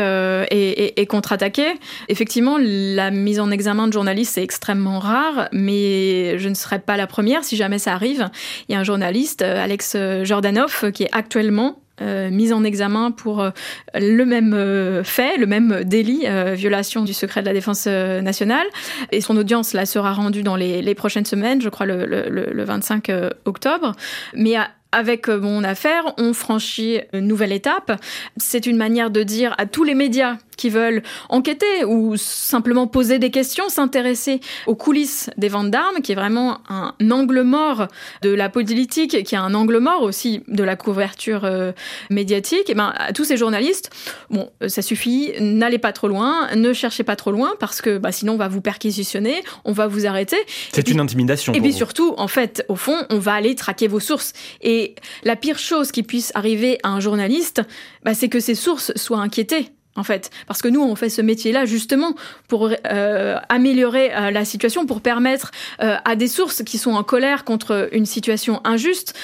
et, 0.50 1.06
contre-attaquer. 1.06 1.74
Effectivement, 2.08 2.56
la 2.60 3.10
mise 3.10 3.40
en 3.40 3.50
examen 3.50 3.88
de 3.88 3.92
journalistes, 3.92 4.34
c'est 4.34 4.42
extrêmement 4.42 4.98
rare, 4.98 5.48
mais 5.52 6.38
je 6.38 6.48
ne 6.48 6.54
serais 6.54 6.78
pas 6.78 6.96
la 6.96 7.06
première 7.06 7.44
si 7.44 7.56
jamais 7.56 7.78
ça 7.78 7.94
arrive. 7.94 8.30
Il 8.68 8.72
y 8.72 8.74
a 8.76 8.78
un 8.78 8.84
journaliste, 8.84 9.42
Alex 9.42 9.96
Jordanov, 10.22 10.90
qui 10.92 11.04
est 11.04 11.10
actuellement 11.12 11.76
euh, 12.02 12.30
mis 12.30 12.52
en 12.52 12.64
examen 12.64 13.10
pour 13.10 13.40
euh, 13.40 13.50
le 13.94 14.24
même 14.24 14.54
euh, 14.54 15.04
fait, 15.04 15.36
le 15.36 15.46
même 15.46 15.84
délit, 15.84 16.22
euh, 16.26 16.54
violation 16.54 17.02
du 17.02 17.12
secret 17.12 17.40
de 17.42 17.46
la 17.46 17.52
défense 17.52 17.86
nationale. 17.86 18.66
Et 19.12 19.20
son 19.20 19.36
audience 19.36 19.72
là 19.72 19.86
sera 19.86 20.12
rendue 20.12 20.42
dans 20.42 20.56
les, 20.56 20.82
les 20.82 20.94
prochaines 20.94 21.26
semaines, 21.26 21.60
je 21.60 21.68
crois 21.68 21.86
le, 21.86 22.06
le- 22.06 22.28
le- 22.28 22.50
le 22.52 22.64
25 22.64 23.08
euh, 23.10 23.30
octobre. 23.44 23.92
Mais 24.34 24.54
avec 24.92 25.28
mon 25.28 25.62
affaire, 25.62 26.02
on 26.18 26.32
franchit 26.32 27.00
une 27.12 27.28
nouvelle 27.28 27.52
étape. 27.52 27.92
C'est 28.38 28.66
une 28.66 28.76
manière 28.76 29.10
de 29.10 29.22
dire 29.22 29.54
à 29.58 29.66
tous 29.66 29.84
les 29.84 29.94
médias 29.94 30.36
qui 30.60 30.68
veulent 30.68 31.02
enquêter 31.30 31.84
ou 31.86 32.16
simplement 32.18 32.86
poser 32.86 33.18
des 33.18 33.30
questions, 33.30 33.68
s'intéresser 33.70 34.40
aux 34.66 34.74
coulisses 34.74 35.30
des 35.38 35.48
ventes 35.48 35.70
d'armes, 35.70 36.02
qui 36.02 36.12
est 36.12 36.14
vraiment 36.14 36.58
un 36.68 36.92
angle 37.10 37.40
mort 37.42 37.88
de 38.20 38.30
la 38.30 38.50
politique, 38.50 39.24
qui 39.24 39.34
est 39.34 39.38
un 39.38 39.54
angle 39.54 39.78
mort 39.78 40.02
aussi 40.02 40.42
de 40.48 40.62
la 40.62 40.76
couverture 40.76 41.44
euh, 41.46 41.72
médiatique. 42.10 42.68
Et 42.68 42.74
ben, 42.74 42.92
à 42.96 43.12
tous 43.14 43.24
ces 43.24 43.38
journalistes, 43.38 43.90
bon, 44.28 44.50
euh, 44.62 44.68
ça 44.68 44.82
suffit, 44.82 45.32
n'allez 45.40 45.78
pas 45.78 45.92
trop 45.92 46.08
loin, 46.08 46.54
ne 46.54 46.72
cherchez 46.74 47.04
pas 47.04 47.16
trop 47.16 47.32
loin, 47.32 47.54
parce 47.58 47.80
que 47.80 47.96
bah, 47.96 48.12
sinon 48.12 48.34
on 48.34 48.36
va 48.36 48.48
vous 48.48 48.60
perquisitionner, 48.60 49.42
on 49.64 49.72
va 49.72 49.86
vous 49.86 50.06
arrêter. 50.06 50.36
C'est 50.72 50.82
puis- 50.82 50.92
une 50.92 51.00
intimidation. 51.00 51.54
Et 51.54 51.56
pour 51.56 51.62
puis 51.64 51.72
vous. 51.72 51.78
surtout, 51.78 52.14
en 52.18 52.28
fait, 52.28 52.66
au 52.68 52.76
fond, 52.76 52.96
on 53.08 53.18
va 53.18 53.32
aller 53.32 53.54
traquer 53.54 53.88
vos 53.88 54.00
sources. 54.00 54.34
Et 54.60 54.94
la 55.24 55.36
pire 55.36 55.58
chose 55.58 55.90
qui 55.90 56.02
puisse 56.02 56.32
arriver 56.34 56.78
à 56.82 56.90
un 56.90 57.00
journaliste, 57.00 57.62
bah, 58.04 58.12
c'est 58.12 58.28
que 58.28 58.40
ses 58.40 58.54
sources 58.54 58.92
soient 58.96 59.20
inquiétées. 59.20 59.70
En 59.96 60.04
fait, 60.04 60.30
parce 60.46 60.62
que 60.62 60.68
nous, 60.68 60.80
on 60.82 60.94
fait 60.94 61.10
ce 61.10 61.20
métier-là 61.20 61.64
justement 61.64 62.14
pour 62.46 62.70
euh, 62.86 63.36
améliorer 63.48 64.14
euh, 64.14 64.30
la 64.30 64.44
situation, 64.44 64.86
pour 64.86 65.00
permettre 65.00 65.50
euh, 65.82 65.96
à 66.04 66.14
des 66.14 66.28
sources 66.28 66.62
qui 66.62 66.78
sont 66.78 66.92
en 66.92 67.02
colère 67.02 67.44
contre 67.44 67.88
une 67.92 68.06
situation 68.06 68.60
injuste, 68.64 69.14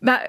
bah, 0.00 0.20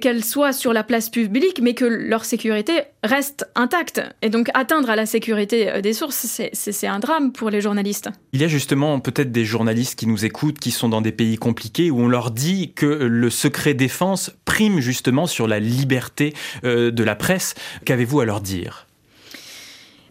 qu'elles 0.00 0.22
soient 0.24 0.52
sur 0.52 0.72
la 0.72 0.84
place 0.84 1.10
publique, 1.10 1.60
mais 1.60 1.74
que 1.74 1.84
leur 1.84 2.24
sécurité 2.24 2.82
reste 3.02 3.48
intacte. 3.56 4.00
Et 4.22 4.30
donc, 4.30 4.48
atteindre 4.54 4.90
à 4.90 4.96
la 4.96 5.06
sécurité 5.06 5.80
des 5.82 5.92
sources, 5.92 6.26
c'est- 6.52 6.86
un 6.86 7.00
drame 7.00 7.32
pour 7.32 7.50
les 7.50 7.60
journalistes. 7.60 8.10
Il 8.32 8.40
y 8.40 8.44
a 8.44 8.48
justement 8.48 9.00
peut-être 9.00 9.32
des 9.32 9.44
journalistes 9.44 9.98
qui 9.98 10.06
nous 10.06 10.24
écoutent, 10.24 10.60
qui 10.60 10.70
sont 10.70 10.88
dans 10.88 11.00
des 11.00 11.10
pays 11.10 11.36
compliqués, 11.36 11.90
où 11.90 12.00
on 12.00 12.08
leur 12.08 12.30
dit 12.30 12.74
que 12.74 12.86
le 12.86 13.28
secret 13.30 13.74
défense 13.74 14.30
prime 14.44 14.78
justement 14.78 15.26
sur 15.26 15.48
la 15.48 15.58
liberté 15.58 16.32
de 16.62 17.02
la 17.04 17.16
presse. 17.16 17.54
Qu'avez-vous 17.84 18.20
à 18.20 18.24
leur 18.24 18.40
dire? 18.40 18.86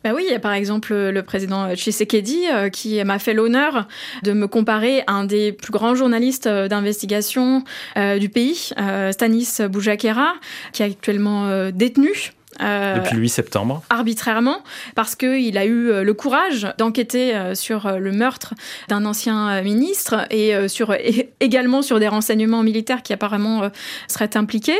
Bah 0.03 0.11
oui, 0.13 0.25
il 0.27 0.31
y 0.31 0.35
a 0.35 0.39
par 0.39 0.51
exemple 0.51 0.93
le 0.93 1.23
président 1.23 1.73
Tshisekedi 1.73 2.47
euh, 2.51 2.69
qui 2.69 3.01
m'a 3.05 3.19
fait 3.19 3.33
l'honneur 3.33 3.87
de 4.23 4.33
me 4.33 4.47
comparer 4.47 5.01
à 5.07 5.13
un 5.13 5.23
des 5.23 5.53
plus 5.53 5.71
grands 5.71 5.95
journalistes 5.95 6.47
euh, 6.47 6.67
d'investigation 6.67 7.63
euh, 7.95 8.19
du 8.19 8.27
pays, 8.27 8.71
euh, 8.77 9.13
Stanis 9.13 9.59
Boujakera, 9.69 10.33
qui 10.73 10.83
est 10.83 10.87
actuellement 10.87 11.47
euh, 11.47 11.71
détenu. 11.71 12.33
Euh, 12.61 12.99
depuis 12.99 13.15
le 13.15 13.21
8 13.21 13.29
septembre 13.29 13.83
arbitrairement 13.89 14.61
parce 14.95 15.15
qu'il 15.15 15.57
a 15.57 15.65
eu 15.65 15.89
euh, 15.89 16.03
le 16.03 16.13
courage 16.13 16.67
d'enquêter 16.77 17.35
euh, 17.35 17.55
sur 17.55 17.91
le 17.99 18.11
meurtre 18.11 18.53
d'un 18.89 19.05
ancien 19.05 19.61
ministre 19.61 20.25
et 20.31 20.67
sur 20.67 20.93
et 20.93 21.33
également 21.39 21.81
sur 21.81 21.99
des 21.99 22.07
renseignements 22.07 22.63
militaires 22.63 23.01
qui 23.03 23.13
apparemment 23.13 23.69
seraient 24.07 24.35
impliqués. 24.37 24.77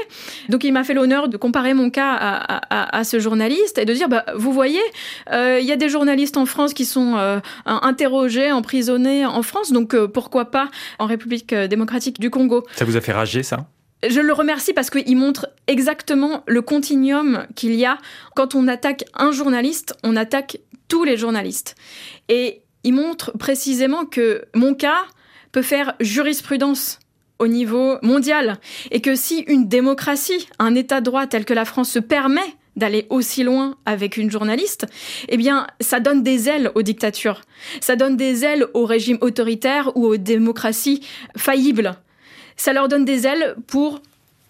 Donc 0.50 0.64
il 0.64 0.72
m'a 0.74 0.84
fait 0.84 0.94
l'honneur 0.94 1.28
de 1.30 1.38
comparer 1.38 1.74
mon 1.74 1.90
cas 1.90 2.12
à, 2.14 2.62
à- 2.70 2.98
à 3.00 3.04
ce 3.04 3.20
journaliste 3.20 3.78
et 3.78 3.86
de 3.86 3.94
dire 3.94 4.10
bah, 4.10 4.26
vous 4.36 4.52
voyez 4.54 4.82
euh, 5.32 5.60
il 5.62 5.66
y 5.66 5.72
a 5.72 5.76
des 5.76 5.90
journalistes 5.90 6.38
en 6.38 6.46
France 6.46 6.74
qui 6.74 6.86
sont 6.86 7.16
euh, 7.18 7.40
interrogés, 7.66 8.52
emprisonnés 8.52 9.26
en 9.26 9.42
France 9.44 9.72
donc 9.72 9.96
pourquoi 10.08 10.52
pas 10.52 10.70
en 11.00 11.06
République 11.06 11.54
démocratique 11.54 12.20
du 12.20 12.30
Congo. 12.30 12.64
Ça 12.76 12.86
vous 12.86 12.98
a 12.98 13.02
fait 13.02 13.12
rager 13.14 13.44
ça? 13.44 13.66
Je 14.08 14.20
le 14.20 14.34
remercie 14.34 14.74
parce 14.74 14.90
qu'il 14.90 15.16
montre 15.16 15.48
exactement 15.68 16.44
le 16.48 16.62
continuum 16.62 17.48
qu'il 17.56 17.74
y 17.76 17.86
a. 17.86 17.98
Quand 18.36 18.54
on 18.54 18.68
attaque 18.68 19.06
un 19.14 19.32
journaliste, 19.32 19.96
on 20.04 20.16
attaque 20.18 20.58
tous 20.90 21.06
les 21.06 21.16
journalistes. 21.16 21.76
Et 22.28 22.64
il 22.84 22.94
montre 22.94 23.38
précisément 23.38 24.06
que 24.06 24.44
mon 24.56 24.74
cas 24.74 25.06
peut 25.54 25.62
faire 25.62 25.96
jurisprudence 26.02 27.00
au 27.40 27.48
niveau 27.48 27.98
mondial. 28.02 28.58
Et 28.92 29.00
que 29.00 29.16
si 29.16 29.40
une 29.48 29.70
démocratie, 29.70 30.50
un 30.60 30.76
état 30.76 31.00
de 31.00 31.06
droit 31.06 31.26
tel 31.26 31.46
que 31.46 31.54
la 31.54 31.66
France 31.66 31.90
se 31.90 32.00
permet 32.00 32.42
d'aller 32.76 33.06
aussi 33.10 33.44
loin 33.44 33.78
avec 33.86 34.18
une 34.18 34.32
journaliste, 34.32 34.86
eh 35.30 35.38
bien, 35.38 35.68
ça 35.80 36.00
donne 36.00 36.24
des 36.24 36.50
ailes 36.50 36.72
aux 36.76 36.82
dictatures. 36.82 37.42
Ça 37.80 37.96
donne 37.96 38.18
des 38.18 38.44
ailes 38.44 38.68
aux 38.74 38.86
régimes 38.86 39.20
autoritaires 39.22 39.96
ou 39.96 40.08
aux 40.08 40.18
démocraties 40.18 41.06
faillibles 41.38 41.96
ça 42.56 42.74
leur 42.74 42.88
donne 42.88 43.06
des 43.06 43.28
ailes 43.28 43.56
pour 43.68 44.02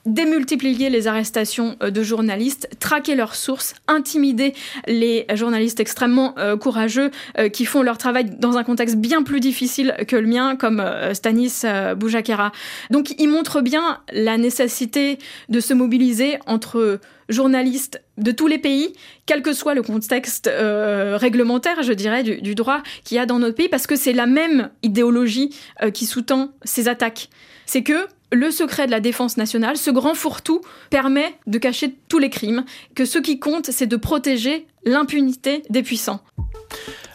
démultiplier 0.05 0.89
les 0.89 1.07
arrestations 1.07 1.77
euh, 1.81 1.89
de 1.89 2.03
journalistes, 2.03 2.69
traquer 2.79 3.15
leurs 3.15 3.36
sources, 3.36 3.75
intimider 3.88 4.53
les 4.88 5.25
journalistes 5.33 5.79
extrêmement 5.79 6.36
euh, 6.38 6.57
courageux 6.57 7.12
euh, 7.38 7.50
qui 7.50 7.65
font 7.65 7.81
leur 7.81 7.98
travail 7.98 8.25
dans 8.25 8.57
un 8.57 8.63
contexte 8.63 8.98
bien 8.98 9.24
plus 9.24 9.39
difficile 9.39 9.95
que 10.07 10.15
le 10.15 10.27
mien, 10.27 10.55
comme 10.55 10.83
Stanis 11.13 11.62
Boujakera. 11.95 12.51
Donc 12.89 13.13
il 13.17 13.27
montre 13.27 13.62
bien 13.62 14.00
la 14.12 14.38
nécessité 14.38 15.17
de 15.50 15.60
se 15.60 15.74
mobiliser 15.74 16.38
entre 16.45 17.00
journalistes 17.29 18.01
de 18.17 18.31
tous 18.31 18.48
les 18.48 18.57
pays, 18.57 18.93
quel 19.25 19.41
que 19.41 19.53
soit 19.53 19.74
le 19.74 19.81
contexte 19.81 20.50
réglementaire, 20.50 21.81
je 21.83 21.93
dirais, 21.93 22.24
du, 22.24 22.55
droit 22.55 22.81
qu'il 23.03 23.17
y 23.17 23.19
a 23.19 23.25
dans 23.25 23.39
notre 23.39 23.55
pays, 23.55 23.69
parce 23.69 23.88
que 23.88 23.95
c'est 23.95 24.13
la 24.13 24.25
même 24.25 24.69
idéologie 24.83 25.55
qui 25.93 26.05
sous-tend 26.05 26.51
ces 26.63 26.88
attaques. 26.88 27.29
C'est 27.65 27.83
que 27.83 28.07
le 28.34 28.52
secret 28.52 28.88
de 28.88 28.92
la 28.92 29.00
défense 29.00 29.38
nationale, 29.38 29.78
ce 29.78 29.92
grand 29.92 30.16
fourre-tout, 30.16 30.62
permet 30.90 31.36
de 31.48 31.58
cacher 31.58 31.96
tous 32.10 32.20
les 32.20 32.30
crimes, 32.30 32.66
que 32.96 33.06
ce 33.06 33.20
qui 33.20 33.40
compte, 33.40 33.72
c'est 33.72 33.88
de 33.88 33.96
protéger 33.96 34.66
l'impunité 34.86 35.62
des 35.70 35.84
puissants. 35.84 36.22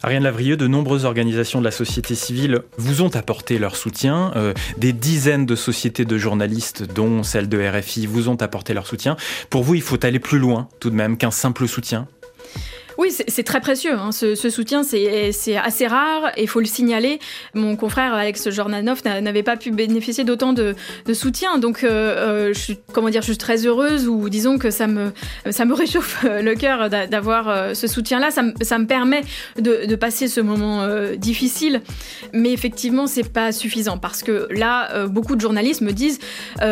Ariane 0.03 0.23
Lavrieux, 0.23 0.57
de 0.57 0.69
nombreuses 0.69 1.05
organisations 1.05 1.59
de 1.59 1.65
la 1.65 1.73
société 1.73 2.15
civile 2.15 2.61
vous 2.77 3.03
ont 3.03 3.15
apporté 3.17 3.59
leur 3.59 3.75
soutien. 3.75 4.33
Euh, 4.37 4.55
des 4.77 4.93
dizaines 4.93 5.45
de 5.45 5.57
sociétés 5.57 6.05
de 6.05 6.19
journalistes, 6.19 6.85
dont 6.85 7.25
celle 7.25 7.49
de 7.49 7.59
RFI, 7.59 8.07
vous 8.07 8.29
ont 8.29 8.37
apporté 8.37 8.75
leur 8.75 8.87
soutien. 8.87 9.17
Pour 9.51 9.65
vous, 9.65 9.75
il 9.75 9.83
faut 9.83 10.05
aller 10.05 10.21
plus 10.21 10.39
loin 10.39 10.69
tout 10.79 10.91
de 10.91 10.95
même 10.95 11.17
qu'un 11.17 11.33
simple 11.33 11.67
soutien 11.67 12.07
oui, 12.99 13.13
c'est 13.13 13.45
très 13.45 13.61
précieux. 13.61 13.95
Hein. 13.95 14.11
Ce, 14.11 14.35
soutien, 14.35 14.83
c'est 14.83 15.57
assez 15.57 15.87
rare 15.87 16.33
et 16.37 16.43
il 16.43 16.49
faut 16.49 16.59
le 16.59 16.67
signaler. 16.67 17.21
Mon 17.55 17.77
confrère 17.77 18.13
Alex 18.13 18.51
Jordanov 18.51 19.05
n'avait 19.05 19.45
pas 19.45 19.57
pu 19.57 19.71
bénéficier 19.71 20.25
d'autant 20.25 20.53
de, 20.53 20.75
soutien. 21.13 21.59
Donc, 21.59 21.85
euh, 21.85 22.51
euh, 22.51 22.75
comment 22.93 23.09
dire, 23.09 23.23
je 23.23 23.29
suis 23.29 23.39
très 23.39 23.67
heureuse 23.67 24.09
ou 24.09 24.29
disons 24.29 24.59
que 24.59 24.71
ça 24.71 24.89
me, 24.89 25.13
réchauffe 25.75 26.25
le 26.25 26.55
cœur 26.57 26.91
d'avoir 26.91 27.49
euh, 27.49 27.75
ce 27.75 27.87
soutien-là. 27.87 28.33
Ça, 28.33 28.43
me 28.43 28.87
permet 28.87 29.21
de, 29.61 29.95
passer 29.95 30.27
ce 30.27 30.41
moment 30.41 30.85
difficile. 31.17 31.83
Mais 32.33 32.53
effectivement, 32.53 33.07
c'est 33.07 33.29
pas 33.33 33.53
suffisant 33.53 33.99
parce 33.99 34.25
que 34.25 34.49
là, 34.51 35.07
beaucoup 35.07 35.37
de 35.37 35.41
journalistes 35.41 35.83
me 35.83 35.93
disent 35.93 36.19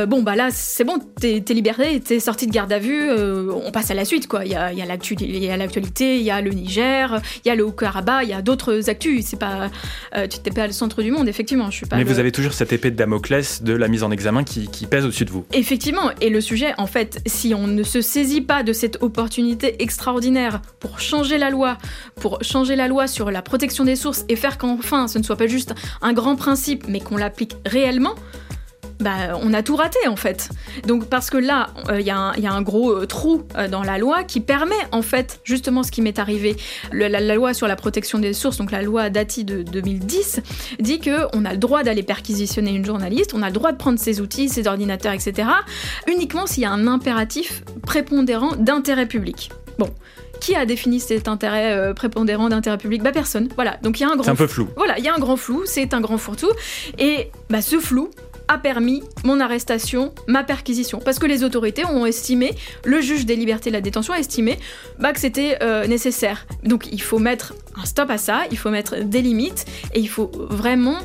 bon, 0.08 0.24
bah 0.24 0.34
là, 0.34 0.48
c'est 0.50 0.84
bon, 0.84 0.98
t'es 1.20 1.40
libéré, 1.50 2.00
t'es 2.00 2.18
sorti 2.18 2.48
de 2.48 2.52
garde 2.52 2.72
à 2.72 2.80
vue, 2.80 3.10
on 3.12 3.70
passe 3.70 3.92
à 3.92 3.94
la 3.94 4.04
suite, 4.04 4.26
quoi. 4.26 4.44
Il 4.44 4.50
y 4.50 4.56
a 4.56 5.56
l'actualité 5.56 6.15
il 6.16 6.24
y 6.24 6.30
a 6.30 6.40
le 6.40 6.50
Niger, 6.50 7.20
il 7.44 7.48
y 7.48 7.50
a 7.50 7.54
le 7.54 7.64
Haut-Karabakh, 7.64 8.24
il 8.24 8.30
y 8.30 8.32
a 8.32 8.42
d'autres 8.42 8.88
actus. 8.88 9.24
C'est 9.26 9.38
pas, 9.38 9.70
euh, 10.16 10.26
tu 10.26 10.38
n'es 10.44 10.54
pas 10.54 10.66
le 10.66 10.72
centre 10.72 11.02
du 11.02 11.10
monde, 11.10 11.28
effectivement. 11.28 11.70
Je 11.70 11.76
suis 11.76 11.86
pas. 11.86 11.96
Mais 11.96 12.04
vous 12.04 12.18
avez 12.18 12.32
toujours 12.32 12.52
cette 12.52 12.72
épée 12.72 12.90
de 12.90 12.96
Damoclès 12.96 13.62
de 13.62 13.72
la 13.72 13.88
mise 13.88 14.02
en 14.02 14.10
examen 14.10 14.44
qui, 14.44 14.68
pèse 14.86 15.04
au-dessus 15.04 15.24
de 15.24 15.30
vous. 15.30 15.44
Effectivement, 15.52 16.10
et 16.20 16.30
le 16.30 16.40
sujet, 16.40 16.72
en 16.78 16.86
fait, 16.86 17.20
si 17.26 17.54
on 17.54 17.66
ne 17.66 17.82
se 17.82 18.00
saisit 18.00 18.40
pas 18.40 18.62
de 18.62 18.72
cette 18.72 19.02
opportunité 19.02 19.82
extraordinaire 19.82 20.60
pour 20.78 21.00
changer 21.00 21.38
la 21.38 21.50
loi, 21.50 21.76
pour 22.20 22.38
changer 22.42 22.76
la 22.76 22.86
loi 22.86 23.06
sur 23.06 23.30
la 23.30 23.42
protection 23.42 23.84
des 23.84 23.96
sources 23.96 24.24
et 24.28 24.36
faire 24.36 24.58
qu'enfin 24.58 25.08
ce 25.08 25.18
ne 25.18 25.24
soit 25.24 25.36
pas 25.36 25.46
juste 25.46 25.74
un 26.02 26.12
grand 26.12 26.36
principe, 26.36 26.86
mais 26.88 27.00
qu'on 27.00 27.16
l'applique 27.16 27.56
réellement, 27.66 28.14
bah, 29.00 29.38
on 29.42 29.52
a 29.52 29.62
tout 29.62 29.76
raté 29.76 29.98
en 30.08 30.16
fait. 30.16 30.48
Donc 30.86 31.06
parce 31.06 31.30
que 31.30 31.36
là, 31.36 31.68
il 31.88 31.92
euh, 31.92 32.00
y, 32.00 32.10
a 32.10 32.52
un 32.52 32.62
gros 32.62 32.92
euh, 32.92 33.06
trou 33.06 33.44
euh, 33.56 33.68
dans 33.68 33.82
la 33.82 33.98
loi 33.98 34.24
qui 34.24 34.40
permet 34.40 34.74
en 34.92 35.02
fait 35.02 35.40
justement 35.44 35.82
ce 35.82 35.90
qui 35.90 36.02
m'est 36.02 36.18
arrivé. 36.18 36.56
la, 36.92 37.34
loi 37.34 37.52
sur 37.52 37.68
la 37.68 37.76
protection 37.76 38.18
des 38.18 38.32
sources, 38.32 38.56
donc 38.56 38.70
la 38.70 38.82
loi 38.82 39.10
Dati 39.10 39.44
de 39.44 39.62
2010, 39.62 40.40
dit 40.80 40.98
que 40.98 41.26
on 41.34 41.44
a 41.44 41.52
le 41.52 41.58
droit 41.58 41.82
d'aller 41.82 42.02
perquisitionner 42.02 42.74
une 42.74 42.84
journaliste, 42.84 43.34
on 43.34 43.42
a 43.42 43.48
le 43.48 43.52
droit 43.52 43.72
de 43.72 43.76
prendre 43.76 43.98
ses 43.98 44.20
outils, 44.20 44.48
ses 44.48 44.66
ordinateurs, 44.66 45.12
etc. 45.12 45.48
Uniquement 46.08 46.46
s'il 46.46 46.62
y 46.62 46.66
a 46.66 46.70
un 46.70 46.86
impératif 46.86 47.62
prépondérant 47.82 48.56
d'intérêt 48.56 49.06
public. 49.06 49.50
Bon. 49.78 49.90
Qui 50.40 50.54
a 50.54 50.66
défini 50.66 51.00
cet 51.00 51.28
intérêt 51.28 51.94
prépondérant 51.94 52.50
d'intérêt 52.50 52.76
public? 52.76 53.02
Bah 53.02 53.10
personne. 53.10 53.48
Voilà. 53.54 53.78
Donc 53.82 53.98
il 53.98 54.02
y 54.02 54.06
a 54.06 54.10
un 54.10 54.16
grand. 54.16 54.24
C'est 54.24 54.30
un 54.30 54.36
peu 54.36 54.46
flou. 54.46 54.68
Voilà, 54.76 54.98
il 54.98 55.04
y 55.04 55.08
a 55.08 55.14
un 55.14 55.18
grand 55.18 55.36
flou. 55.36 55.62
C'est 55.64 55.94
un 55.94 56.00
grand 56.02 56.18
fourre-tout. 56.18 56.50
Et 56.98 57.30
bah 57.48 57.62
ce 57.62 57.78
flou, 57.80 58.10
a 58.48 58.58
permis 58.58 59.02
mon 59.24 59.40
arrestation, 59.40 60.12
ma 60.26 60.44
perquisition. 60.44 60.98
Parce 60.98 61.18
que 61.18 61.26
les 61.26 61.44
autorités 61.44 61.84
ont 61.84 62.06
estimé, 62.06 62.54
le 62.84 63.00
juge 63.00 63.26
des 63.26 63.36
libertés 63.36 63.70
de 63.70 63.74
la 63.74 63.80
détention 63.80 64.14
a 64.14 64.18
estimé 64.18 64.58
bah, 64.98 65.12
que 65.12 65.20
c'était 65.20 65.58
euh, 65.62 65.86
nécessaire. 65.86 66.46
Donc 66.62 66.88
il 66.92 67.02
faut 67.02 67.18
mettre 67.18 67.54
un 67.76 67.84
stop 67.84 68.10
à 68.10 68.18
ça, 68.18 68.42
il 68.50 68.58
faut 68.58 68.70
mettre 68.70 68.96
des 69.02 69.22
limites 69.22 69.66
et 69.94 70.00
il 70.00 70.08
faut 70.08 70.30
vraiment 70.50 70.98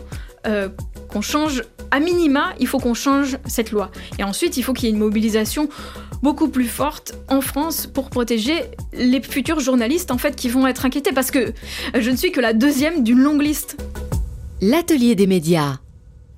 euh, 0.48 0.70
qu'on 1.10 1.22
change, 1.22 1.64
à 1.92 2.00
minima, 2.00 2.54
il 2.60 2.68
faut 2.68 2.80
qu'on 2.80 2.94
change 2.94 3.38
cette 3.46 3.72
loi. 3.72 3.92
Et 4.18 4.24
ensuite, 4.24 4.58
il 4.58 4.64
faut 4.64 4.74
qu'il 4.74 4.86
y 4.86 4.92
ait 4.92 4.94
une 4.94 5.00
mobilisation 5.00 5.68
beaucoup 6.24 6.48
plus 6.48 6.68
forte 6.68 7.16
en 7.28 7.42
France 7.42 7.88
pour 7.88 8.10
protéger 8.10 8.64
les 8.94 9.22
futurs 9.22 9.60
journalistes 9.60 10.12
en 10.12 10.18
fait 10.18 10.36
qui 10.36 10.50
vont 10.50 10.68
être 10.68 10.86
inquiétés 10.86 11.12
parce 11.12 11.32
que 11.32 11.54
je 11.98 12.10
ne 12.12 12.16
suis 12.16 12.32
que 12.32 12.40
la 12.40 12.54
deuxième 12.54 13.04
d'une 13.04 13.20
longue 13.20 13.42
liste. 13.42 13.78
L'atelier 14.62 15.16
des 15.16 15.28
médias. 15.28 15.81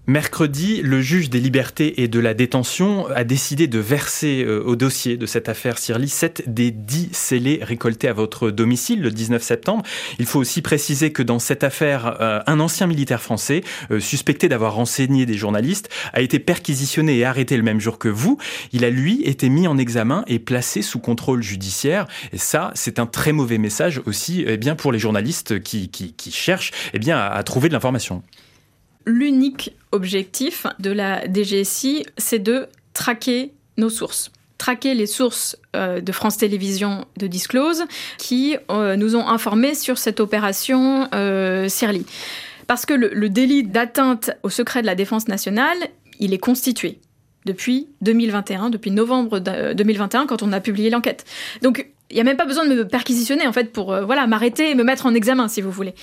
Mercredi, 0.05 0.81
le 0.81 0.99
juge 0.99 1.29
des 1.29 1.39
libertés 1.39 2.03
et 2.03 2.09
de 2.09 2.19
la 2.19 2.33
détention 2.33 3.07
a 3.07 3.23
décidé 3.23 3.67
de 3.67 3.79
verser 3.79 4.43
euh, 4.43 4.61
au 4.61 4.75
dossier 4.75 5.15
de 5.15 5.25
cette 5.25 5.47
affaire 5.47 5.77
Sirli 5.77 6.09
7 6.09 6.43
des 6.53 6.71
10 6.71 7.11
scellés 7.13 7.59
récoltés 7.61 8.09
à 8.09 8.13
votre 8.13 8.51
domicile 8.51 9.01
le 9.01 9.11
19 9.11 9.41
septembre. 9.41 9.85
Il 10.19 10.25
faut 10.25 10.41
aussi 10.41 10.61
préciser 10.61 11.13
que 11.13 11.23
dans 11.23 11.39
cette 11.39 11.63
affaire, 11.63 12.17
euh, 12.19 12.41
un 12.47 12.59
ancien 12.59 12.85
militaire 12.85 13.21
français, 13.21 13.63
euh, 13.91 14.01
suspecté 14.01 14.49
d'avoir 14.49 14.73
renseigné 14.73 15.25
des 15.25 15.35
journalistes, 15.35 15.87
a 16.11 16.19
été 16.19 16.37
perquisitionné 16.37 17.19
et 17.19 17.23
arrêté 17.23 17.55
le 17.55 17.63
même 17.63 17.79
jour 17.79 17.97
que 17.97 18.09
vous. 18.09 18.37
Il 18.73 18.83
a, 18.83 18.89
lui, 18.89 19.21
été 19.23 19.47
mis 19.47 19.69
en 19.69 19.77
examen 19.77 20.25
et 20.27 20.39
placé 20.39 20.81
sous 20.81 20.99
contrôle 20.99 21.41
judiciaire. 21.41 22.07
Et 22.33 22.37
ça, 22.37 22.71
c'est 22.75 22.99
un 22.99 23.05
très 23.05 23.31
mauvais 23.31 23.57
message 23.57 24.01
aussi 24.05 24.43
eh 24.45 24.57
bien, 24.57 24.75
pour 24.75 24.91
les 24.91 24.99
journalistes 24.99 25.63
qui, 25.63 25.89
cherchent 26.29 26.73
eh 26.93 26.99
bien, 26.99 27.17
à 27.17 27.41
trouver 27.43 27.69
de 27.69 27.73
l'information 27.73 28.21
l'unique 29.05 29.75
objectif 29.91 30.65
de 30.79 30.91
la 30.91 31.27
DGSI, 31.27 32.05
c'est 32.17 32.39
de 32.39 32.67
traquer 32.93 33.53
nos 33.77 33.89
sources 33.89 34.31
traquer 34.63 34.93
les 34.93 35.07
sources 35.07 35.57
euh, 35.75 35.99
de 35.99 36.11
France 36.13 36.37
Télévisions 36.37 37.03
de 37.17 37.27
Disclose 37.27 37.83
qui 38.17 38.55
euh, 38.71 38.95
nous 38.95 39.17
ont 39.17 39.27
informés 39.27 39.75
sur 39.75 39.97
cette 39.97 40.21
opération 40.21 41.09
euh. 41.13 41.67
Parce 42.65 42.85
que 42.85 42.93
le, 42.93 43.27
délit 43.27 43.63
d'atteinte 43.63 44.31
au 44.41 44.49
secret 44.49 44.81
de 44.81 44.85
la 44.85 44.95
défense 44.95 45.27
nationale, 45.27 45.77
il 46.21 46.33
est 46.33 46.37
constitué 46.37 46.99
depuis 47.45 47.89
2021, 48.03 48.69
depuis 48.69 48.89
novembre 48.89 49.39
2021, 49.39 50.27
quand 50.27 50.43
on 50.43 50.53
a 50.53 50.61
publié 50.61 50.89
l'enquête. 50.89 51.25
Donc, 51.61 51.89
il 52.09 52.13
n'y 52.13 52.21
a 52.21 52.23
même 52.23 52.37
pas 52.37 52.45
besoin 52.45 52.65
de 52.65 52.73
me 52.73 52.87
perquisitionner, 52.87 53.45
en 53.45 53.51
fait, 53.51 53.73
pour 53.73 53.93
voilà, 54.05 54.27
m'arrêter 54.27 54.71
et 54.71 54.75
me 54.75 54.85
mettre 54.85 55.05
en 55.05 55.13
examen, 55.13 55.49
si 55.49 55.59
vous 55.59 55.71
voulez 55.71 55.93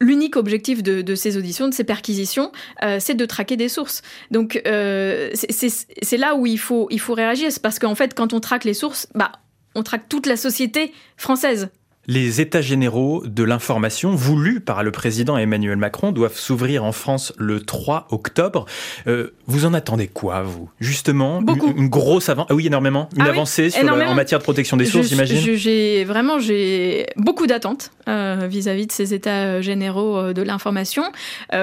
l'unique 0.00 0.36
objectif 0.36 0.82
de, 0.82 1.14
ces 1.14 1.36
auditions, 1.36 1.68
de 1.68 1.74
ces 1.74 1.84
perquisitions, 1.84 2.52
euh, 2.82 2.98
c'est 3.00 3.14
de 3.14 3.24
traquer 3.24 3.56
des 3.56 3.68
sources. 3.68 4.02
Donc 4.30 4.60
euh, 4.66 5.30
c'est 5.32 6.16
là 6.16 6.34
où 6.34 6.46
il 6.46 6.58
faut, 6.58 6.88
il 6.90 7.00
faut 7.00 7.14
réagir, 7.14 7.50
parce 7.62 7.78
qu'en 7.78 7.94
fait, 7.94 8.14
quand 8.14 8.32
on 8.32 8.40
traque 8.40 8.64
les 8.64 8.74
sources, 8.74 9.08
bah, 9.14 9.32
on 9.74 9.82
traque 9.82 10.08
toute 10.08 10.26
la 10.26 10.36
société 10.36 10.92
française. 11.16 11.68
Les 12.06 12.40
États 12.42 12.60
généraux 12.60 13.22
de 13.24 13.42
l'information 13.42 14.14
voulus 14.14 14.60
par 14.60 14.82
le 14.82 14.90
président 14.90 15.38
Emmanuel 15.38 15.76
Macron 15.76 16.12
doivent 16.12 16.36
s'ouvrir 16.36 16.84
en 16.84 16.92
France 16.92 17.32
le 17.38 17.60
3 17.60 18.08
octobre. 18.10 18.66
Euh, 19.06 19.32
vous 19.46 19.64
en 19.64 19.72
attendez 19.72 20.08
quoi, 20.08 20.42
vous? 20.42 20.68
Justement, 20.80 21.40
Une, 21.76 21.88
grosse 21.88 22.28
avancée, 22.28 22.48
ah 22.50 22.54
oui, 22.54 22.66
énormément, 22.66 23.08
une 23.16 23.22
ah 23.22 23.30
avancée 23.30 23.70
en 23.82 24.14
matière 24.14 24.38
de 24.38 24.44
protection 24.44 24.76
des 24.76 24.84
sources, 24.84 25.08
j'imagine? 25.08 25.56
J'ai 25.56 26.04
vraiment 26.04 26.38
j'ai 26.38 27.06
beaucoup 27.16 27.46
d'attentes 27.46 27.90
euh, 28.08 28.46
vis-à-vis 28.50 28.86
de 28.86 28.92
ces 28.92 29.14
États 29.14 29.62
généraux 29.62 30.18
euh, 30.18 30.32
de 30.32 30.42
l'information. 30.42 31.04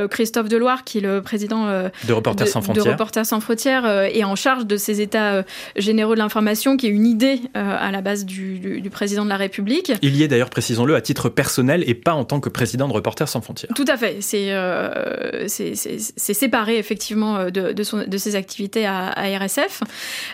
Christophe 0.09 0.47
Deloire, 0.49 0.83
qui 0.83 0.99
est 0.99 1.01
le 1.01 1.21
président 1.21 1.65
de 1.67 2.13
Reporters 2.13 2.47
sans 2.47 2.61
frontières, 2.61 2.85
de 2.85 2.89
Reporters 2.89 3.25
sans 3.25 3.39
frontières 3.39 3.85
est 3.85 4.23
en 4.23 4.35
charge 4.35 4.65
de 4.65 4.77
ces 4.77 5.01
États 5.01 5.43
généraux 5.75 6.13
de 6.13 6.19
l'information, 6.19 6.77
qui 6.77 6.87
est 6.87 6.91
une 6.91 7.05
idée 7.05 7.41
à 7.53 7.91
la 7.91 8.01
base 8.01 8.25
du, 8.25 8.59
du, 8.59 8.81
du, 8.81 8.89
président 8.89 9.23
de 9.23 9.29
la 9.29 9.37
République. 9.37 9.91
Il 10.01 10.15
y 10.15 10.23
est 10.23 10.30
d'ailleurs, 10.31 10.49
précisons-le, 10.49 10.95
à 10.95 11.01
titre 11.01 11.29
personnel 11.29 11.83
et 11.87 11.93
pas 11.93 12.13
en 12.13 12.25
tant 12.25 12.39
que 12.39 12.49
président 12.49 12.87
de 12.87 12.93
Reporters 12.93 13.29
sans 13.29 13.41
frontières. 13.41 13.71
Tout 13.75 13.85
à 13.87 13.97
fait. 13.97 14.17
C'est 14.21 14.51
euh, 14.51 15.47
séparé 15.47 16.77
effectivement 16.77 17.37
euh, 17.37 17.49
de, 17.49 17.73
de, 17.73 18.17
ses 18.17 18.35
activités 18.35 18.85
à, 18.85 19.09
à, 19.09 19.37
RSF. 19.37 19.83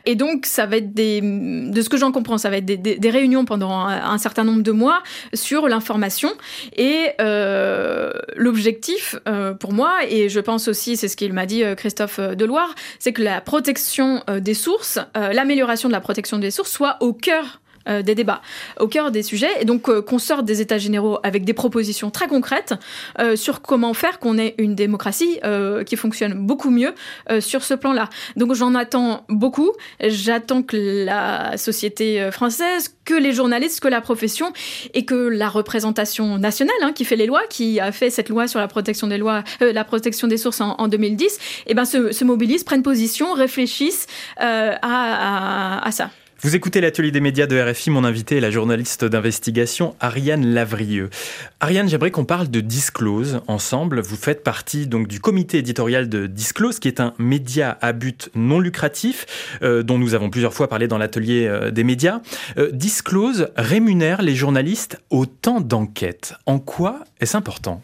Et 0.05 0.15
donc, 0.15 0.45
ça 0.45 0.65
va 0.65 0.77
être 0.77 0.93
des, 0.93 1.19
de 1.21 1.81
ce 1.81 1.89
que 1.89 1.97
j'en 1.97 2.11
comprends, 2.11 2.37
ça 2.37 2.49
va 2.49 2.57
être 2.57 2.65
des, 2.65 2.77
des, 2.77 3.09
réunions 3.09 3.45
pendant 3.45 3.85
un, 3.85 4.17
certain 4.17 4.43
nombre 4.43 4.63
de 4.63 4.71
mois 4.71 5.01
sur 5.33 5.67
l'information. 5.67 6.29
Et 6.75 7.09
euh, 7.19 8.11
l'objectif 8.35 9.15
pour 9.59 9.73
moi, 9.73 9.97
et 10.07 10.29
je 10.29 10.39
pense 10.39 10.67
aussi, 10.67 10.95
c'est 10.95 11.07
ce 11.07 11.17
qu'il 11.17 11.33
m'a 11.33 11.45
dit 11.45 11.63
Christophe 11.75 12.19
Deloire, 12.19 12.73
c'est 12.99 13.13
que 13.13 13.23
la 13.23 13.41
protection 13.41 14.23
des 14.39 14.53
sources, 14.53 14.99
l'amélioration 15.15 15.89
de 15.89 15.93
la 15.93 16.01
protection 16.01 16.37
des 16.37 16.51
sources 16.51 16.71
soit 16.71 16.97
au 17.01 17.13
cœur 17.13 17.59
euh, 17.87 18.01
des 18.01 18.15
débats, 18.15 18.41
au 18.79 18.87
cœur 18.87 19.11
des 19.11 19.23
sujets, 19.23 19.49
et 19.59 19.65
donc 19.65 19.89
euh, 19.89 20.01
qu'on 20.01 20.19
sorte 20.19 20.45
des 20.45 20.61
États 20.61 20.77
généraux 20.77 21.19
avec 21.23 21.45
des 21.45 21.53
propositions 21.53 22.09
très 22.11 22.27
concrètes 22.27 22.73
euh, 23.19 23.35
sur 23.35 23.61
comment 23.61 23.93
faire 23.93 24.19
qu'on 24.19 24.37
ait 24.37 24.55
une 24.57 24.75
démocratie 24.75 25.39
qui 25.85 25.95
fonctionne 25.95 26.33
beaucoup 26.33 26.69
mieux 26.69 26.93
sur 27.39 27.63
ce 27.63 27.73
plan-là. 27.73 28.09
Donc 28.35 28.53
j'en 28.53 28.75
attends 28.75 29.25
beaucoup. 29.29 29.71
J'attends 30.01 30.63
que 30.63 31.05
la 31.05 31.57
société 31.57 32.29
française, 32.31 32.95
que 33.05 33.13
les 33.13 33.33
journalistes, 33.33 33.79
que 33.79 33.87
la 33.87 34.01
profession 34.01 34.51
et 34.93 35.05
que 35.05 35.15
la 35.15 35.49
représentation 35.49 36.37
nationale 36.37 36.75
hein, 36.81 36.91
qui 36.93 37.05
fait 37.05 37.15
les 37.15 37.25
lois, 37.25 37.41
qui 37.49 37.79
a 37.79 37.91
fait 37.91 38.09
cette 38.09 38.29
loi 38.29 38.47
sur 38.47 38.59
la 38.59 38.67
protection 38.67 39.07
des 39.07 39.17
lois, 39.17 39.43
la 39.59 39.83
protection 39.83 40.27
des 40.27 40.37
sources 40.37 40.61
en, 40.61 40.87
2010, 40.87 41.23
et 41.25 41.39
eh 41.67 41.73
ben 41.73 41.85
se, 41.85 42.11
se 42.11 42.23
mobilisent, 42.23 42.63
prennent 42.63 42.83
position, 42.83 43.33
réfléchissent 43.33 44.07
à 44.37 45.89
ça. 45.91 46.09
Vous 46.43 46.55
écoutez 46.55 46.81
l'atelier 46.81 47.09
des 47.09 47.19
médias 47.19 47.47
de 47.47 47.59
RFI. 47.59 47.89
Mon 47.89 48.03
invité 48.03 48.37
est 48.37 48.41
la 48.41 48.51
journaliste 48.51 49.03
d'investigation 49.03 49.95
Ariane 49.99 50.45
Lavrieux. 50.45 51.09
Ariane, 51.61 51.89
j'aimerais 51.89 52.11
qu'on 52.11 52.25
parle 52.25 52.49
de 52.49 52.59
Disclose 52.59 53.41
ensemble. 53.47 54.01
Vous 54.01 54.17
faites 54.17 54.43
partie 54.43 54.85
donc 54.85 55.07
du 55.07 55.19
comité 55.19 55.57
éditorial 55.57 56.09
de 56.09 56.27
Disclose, 56.27 56.77
qui 56.77 56.89
est 56.89 56.99
un 56.99 57.15
média 57.17 57.75
à 57.81 57.91
but 57.91 58.29
non 58.35 58.59
lucratif, 58.59 59.25
euh, 59.63 59.81
dont 59.81 59.97
nous 59.97 60.13
avons 60.13 60.29
plusieurs 60.29 60.53
fois 60.53 60.67
parlé 60.67 60.87
dans 60.87 60.99
l'atelier 60.99 61.47
euh, 61.47 61.71
des 61.71 61.83
médias. 61.83 62.21
Euh, 62.59 62.69
Disclose 62.71 63.49
rémunère 63.55 64.21
les 64.21 64.35
journalistes 64.35 64.99
au 65.09 65.25
temps 65.25 65.59
d'enquête. 65.59 66.35
En 66.45 66.59
quoi 66.59 66.99
est-ce 67.19 67.35
important? 67.35 67.81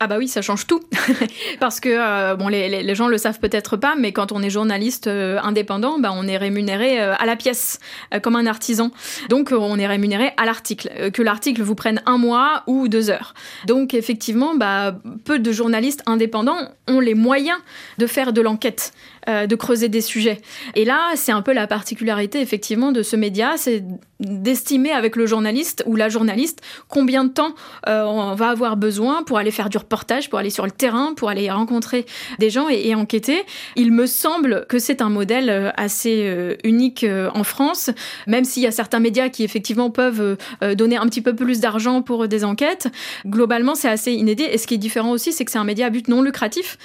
Ah 0.00 0.06
bah 0.06 0.16
oui, 0.18 0.26
ça 0.26 0.42
change 0.42 0.66
tout. 0.66 0.80
Parce 1.60 1.78
que, 1.78 1.88
euh, 1.88 2.34
bon, 2.34 2.48
les, 2.48 2.82
les, 2.82 2.94
gens 2.94 3.06
le 3.08 3.16
savent 3.16 3.38
peut-être 3.38 3.76
pas, 3.76 3.94
mais 3.96 4.12
quand 4.12 4.32
on 4.32 4.42
est 4.42 4.50
journaliste 4.50 5.06
euh, 5.06 5.38
indépendant, 5.42 5.98
bah, 5.98 6.10
on 6.12 6.26
est 6.26 6.36
rémunéré 6.36 7.00
euh, 7.00 7.14
à 7.16 7.26
la 7.26 7.36
pièce, 7.36 7.78
comme 8.22 8.34
un 8.36 8.46
artisan. 8.46 8.90
Donc, 9.28 9.52
on 9.52 9.78
est 9.78 9.86
rémunéré 9.86 10.32
à 10.36 10.46
l'article. 10.46 11.10
que 11.12 11.22
l'article 11.22 11.62
vous 11.62 11.74
prenne 11.74 12.02
un 12.06 12.18
mois 12.18 12.64
ou 12.66 12.88
deux 12.88 13.08
heures. 13.08 13.34
Donc, 13.66 13.94
effectivement, 13.94 14.56
bah, 14.56 14.96
peu 15.24 15.38
de 15.38 15.52
journalistes 15.52 16.02
indépendants 16.06 16.58
ont 16.88 17.00
les 17.00 17.14
moyens 17.14 17.58
de 17.98 18.06
faire 18.06 18.32
de 18.32 18.40
l'enquête. 18.40 18.92
Euh, 19.28 19.46
de 19.46 19.56
creuser 19.56 19.88
des 19.88 20.02
sujets. 20.02 20.40
Et 20.74 20.84
là, 20.84 21.12
c'est 21.14 21.32
un 21.32 21.40
peu 21.40 21.54
la 21.54 21.66
particularité 21.66 22.42
effectivement 22.42 22.92
de 22.92 23.02
ce 23.02 23.16
média, 23.16 23.54
c'est 23.56 23.82
d'estimer 24.20 24.90
avec 24.90 25.16
le 25.16 25.24
journaliste 25.24 25.82
ou 25.86 25.96
la 25.96 26.08
journaliste 26.10 26.60
combien 26.88 27.24
de 27.24 27.30
temps 27.30 27.54
euh, 27.88 28.04
on 28.04 28.34
va 28.34 28.48
avoir 28.48 28.76
besoin 28.76 29.22
pour 29.22 29.38
aller 29.38 29.50
faire 29.50 29.70
du 29.70 29.78
reportage, 29.78 30.28
pour 30.28 30.38
aller 30.38 30.50
sur 30.50 30.64
le 30.64 30.70
terrain, 30.70 31.14
pour 31.14 31.30
aller 31.30 31.50
rencontrer 31.50 32.04
des 32.38 32.50
gens 32.50 32.68
et, 32.68 32.94
enquêter. 32.94 33.44
Il 33.76 33.92
me 33.92 34.06
semble 34.06 34.66
que 34.68 34.78
c'est 34.78 35.00
un 35.00 35.08
modèle 35.10 35.48
euh, 35.48 35.70
assez 35.76 36.56
unique 36.62 37.06
en 37.34 37.44
France, 37.44 37.90
même 38.26 38.44
s'il 38.44 38.62
y 38.62 38.66
a 38.66 38.72
certains 38.72 39.00
médias 39.00 39.30
qui 39.30 39.42
effectivement 39.42 39.90
peuvent 39.90 40.36
donner 40.76 40.96
un 40.96 41.06
petit 41.06 41.22
peu 41.22 41.34
plus 41.34 41.60
d'argent 41.60 42.02
pour 42.02 42.28
des 42.28 42.44
enquêtes. 42.44 42.88
Globalement, 43.26 43.74
c'est 43.74 43.88
assez 43.88 44.12
inédit. 44.12 44.44
Et 44.44 44.58
ce 44.58 44.66
qui 44.66 44.74
est 44.74 44.78
différent 44.78 45.10
aussi, 45.10 45.32
c'est 45.32 45.44
que 45.44 45.50
c'est 45.50 45.58
un 45.58 45.64
média 45.64 45.86
à 45.86 45.90
but 45.90 46.08
non 46.08 46.22
lucratif 46.22 46.78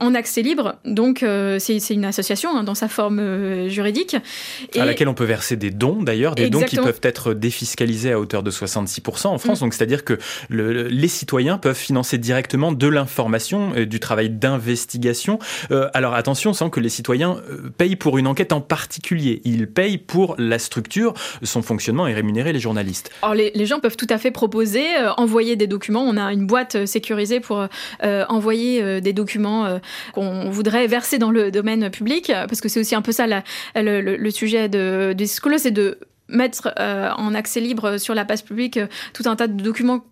en 0.00 0.14
accès 0.14 0.40
libre. 0.40 0.76
Donc, 0.84 1.22
euh, 1.22 1.58
c'est 1.58 1.78
une 1.90 2.06
association 2.06 2.56
hein, 2.56 2.64
dans 2.64 2.74
sa 2.74 2.88
forme 2.88 3.18
euh, 3.18 3.68
juridique. 3.68 4.16
Et... 4.74 4.80
À 4.80 4.86
laquelle 4.86 5.08
on 5.08 5.14
peut 5.14 5.24
verser 5.24 5.56
des 5.56 5.70
dons, 5.70 6.02
d'ailleurs, 6.02 6.34
des 6.34 6.48
dons 6.48 6.62
qui 6.62 6.76
peuvent 6.76 7.00
être 7.02 7.34
défiscalisés 7.34 8.12
à 8.12 8.18
hauteur 8.18 8.42
de 8.42 8.50
66% 8.50 9.26
en 9.28 9.38
France. 9.38 9.60
Mm. 9.60 9.64
Donc, 9.64 9.74
c'est-à-dire 9.74 10.04
que 10.04 10.18
le, 10.48 10.88
les 10.88 11.08
citoyens 11.08 11.58
peuvent 11.58 11.76
financer 11.76 12.16
directement 12.16 12.72
de 12.72 12.88
l'information, 12.88 13.72
euh, 13.76 13.86
du 13.86 14.00
travail 14.00 14.30
d'investigation. 14.30 15.38
alors, 15.92 16.14
attention, 16.14 16.52
sans 16.52 16.70
que 16.70 16.80
les 16.80 16.88
citoyens 16.88 17.36
payent 17.76 17.96
pour 17.96 18.16
une 18.16 18.26
enquête 18.26 18.52
en 18.52 18.60
particulier. 18.60 19.42
Ils 19.44 19.66
payent 19.66 19.98
pour 19.98 20.34
la 20.38 20.58
structure, 20.58 21.14
son 21.42 21.62
fonctionnement 21.62 22.06
et 22.06 22.14
rémunérer 22.14 22.52
les 22.52 22.60
journalistes. 22.60 23.10
Alors, 23.22 23.34
les, 23.34 23.50
les 23.54 23.66
gens 23.66 23.80
peuvent 23.80 23.96
tout 23.96 24.06
à 24.08 24.18
fait 24.18 24.30
proposer, 24.30 24.84
envoyer 25.18 25.56
des 25.56 25.66
documents. 25.66 26.02
On 26.02 26.16
a 26.16 26.32
une 26.32 26.46
boîte 26.46 26.86
sécurisée 26.86 27.40
pour 27.40 27.66
envoyer 28.02 29.00
des 29.00 29.12
documents 29.12 29.80
qu'on 30.12 30.50
voudrait 30.50 30.86
verser 30.86 31.18
dans 31.18 31.30
le 31.30 31.50
domaine 31.50 31.90
public, 31.90 32.32
parce 32.48 32.60
que 32.60 32.68
c'est 32.68 32.80
aussi 32.80 32.94
un 32.94 33.02
peu 33.02 33.12
ça 33.12 33.26
le, 33.74 34.30
sujet 34.30 34.68
de, 34.68 35.14
de 35.16 35.24
c'est 35.58 35.70
de 35.70 35.98
mettre 36.30 36.72
euh, 36.78 37.10
en 37.16 37.34
accès 37.34 37.60
libre 37.60 37.98
sur 37.98 38.14
la 38.14 38.24
page 38.24 38.44
publique 38.44 38.76
euh, 38.76 38.86
tout 39.12 39.24
un 39.26 39.36
tas 39.36 39.48
de 39.48 39.62
documents 39.62 40.04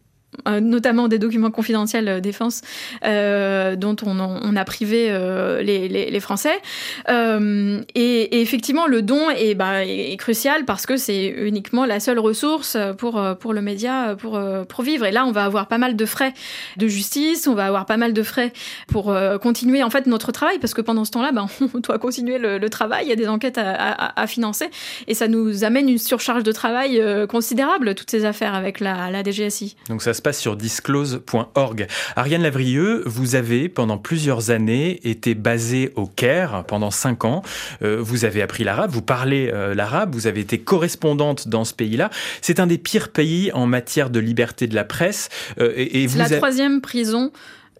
notamment 0.60 1.08
des 1.08 1.18
documents 1.18 1.50
confidentiels 1.50 2.08
euh, 2.08 2.20
défense 2.20 2.62
euh, 3.04 3.76
dont 3.76 3.96
on, 4.04 4.56
a 4.56 4.64
privé 4.64 5.08
euh, 5.10 5.62
les, 5.62 6.20
Français. 6.20 6.60
Euh, 7.08 7.80
et, 7.94 8.40
effectivement, 8.40 8.86
le 8.86 9.02
don 9.02 9.30
est, 9.30 9.54
bah, 9.54 9.84
est, 9.84 10.16
crucial 10.16 10.64
parce 10.64 10.84
que 10.84 10.96
c'est 10.96 11.26
uniquement 11.26 11.84
la 11.86 12.00
seule 12.00 12.18
ressource 12.18 12.76
pour, 12.98 13.22
pour 13.38 13.52
le 13.52 13.62
média 13.62 14.16
pour, 14.18 14.40
pour 14.68 14.84
vivre. 14.84 15.06
Et 15.06 15.12
là, 15.12 15.24
on 15.26 15.32
va 15.32 15.44
avoir 15.44 15.68
pas 15.68 15.78
mal 15.78 15.96
de 15.96 16.06
frais 16.06 16.34
de 16.76 16.88
justice, 16.88 17.46
on 17.46 17.54
va 17.54 17.66
avoir 17.66 17.86
pas 17.86 17.96
mal 17.96 18.12
de 18.12 18.22
frais 18.22 18.52
pour 18.88 19.14
continuer 19.40 19.82
en 19.82 19.90
fait 19.90 20.06
notre 20.06 20.32
travail 20.32 20.58
parce 20.58 20.74
que 20.74 20.82
pendant 20.82 21.04
ce 21.04 21.12
temps-là, 21.12 21.32
bah, 21.32 21.46
on 21.74 21.78
doit 21.78 21.98
continuer 21.98 22.38
le, 22.38 22.68
travail, 22.68 23.06
il 23.06 23.08
y 23.08 23.12
a 23.12 23.16
des 23.16 23.28
enquêtes 23.28 23.58
à, 23.58 24.26
financer 24.26 24.68
et 25.06 25.14
ça 25.14 25.28
nous 25.28 25.64
amène 25.64 25.88
une 25.88 25.98
surcharge 25.98 26.42
de 26.42 26.52
travail 26.52 27.02
considérable, 27.28 27.94
toutes 27.94 28.10
ces 28.10 28.24
affaires 28.24 28.54
avec 28.54 28.80
la, 28.80 29.22
DGSI. 29.22 29.76
Se 30.18 30.22
passe 30.22 30.38
sur 30.38 30.56
disclose.org. 30.56 31.86
Ariane 32.16 32.42
Lavrieux, 32.42 33.02
vous 33.06 33.36
avez 33.36 33.68
pendant 33.68 33.98
plusieurs 33.98 34.50
années 34.50 35.00
été 35.08 35.34
basée 35.34 35.92
au 35.94 36.06
Caire 36.06 36.64
pendant 36.66 36.90
cinq 36.90 37.24
ans. 37.24 37.42
Euh, 37.82 37.98
vous 38.00 38.24
avez 38.24 38.42
appris 38.42 38.64
l'arabe, 38.64 38.90
vous 38.90 39.02
parlez 39.02 39.48
euh, 39.52 39.74
l'arabe, 39.74 40.14
vous 40.14 40.26
avez 40.26 40.40
été 40.40 40.58
correspondante 40.58 41.46
dans 41.46 41.64
ce 41.64 41.72
pays-là. 41.72 42.10
C'est 42.42 42.58
un 42.58 42.66
des 42.66 42.78
pires 42.78 43.10
pays 43.10 43.52
en 43.52 43.66
matière 43.66 44.10
de 44.10 44.18
liberté 44.18 44.66
de 44.66 44.74
la 44.74 44.84
presse. 44.84 45.28
Euh, 45.60 45.72
et, 45.76 46.02
et 46.02 46.06
vous 46.08 46.18
la 46.18 46.28
troisième 46.28 46.80
prison 46.80 47.30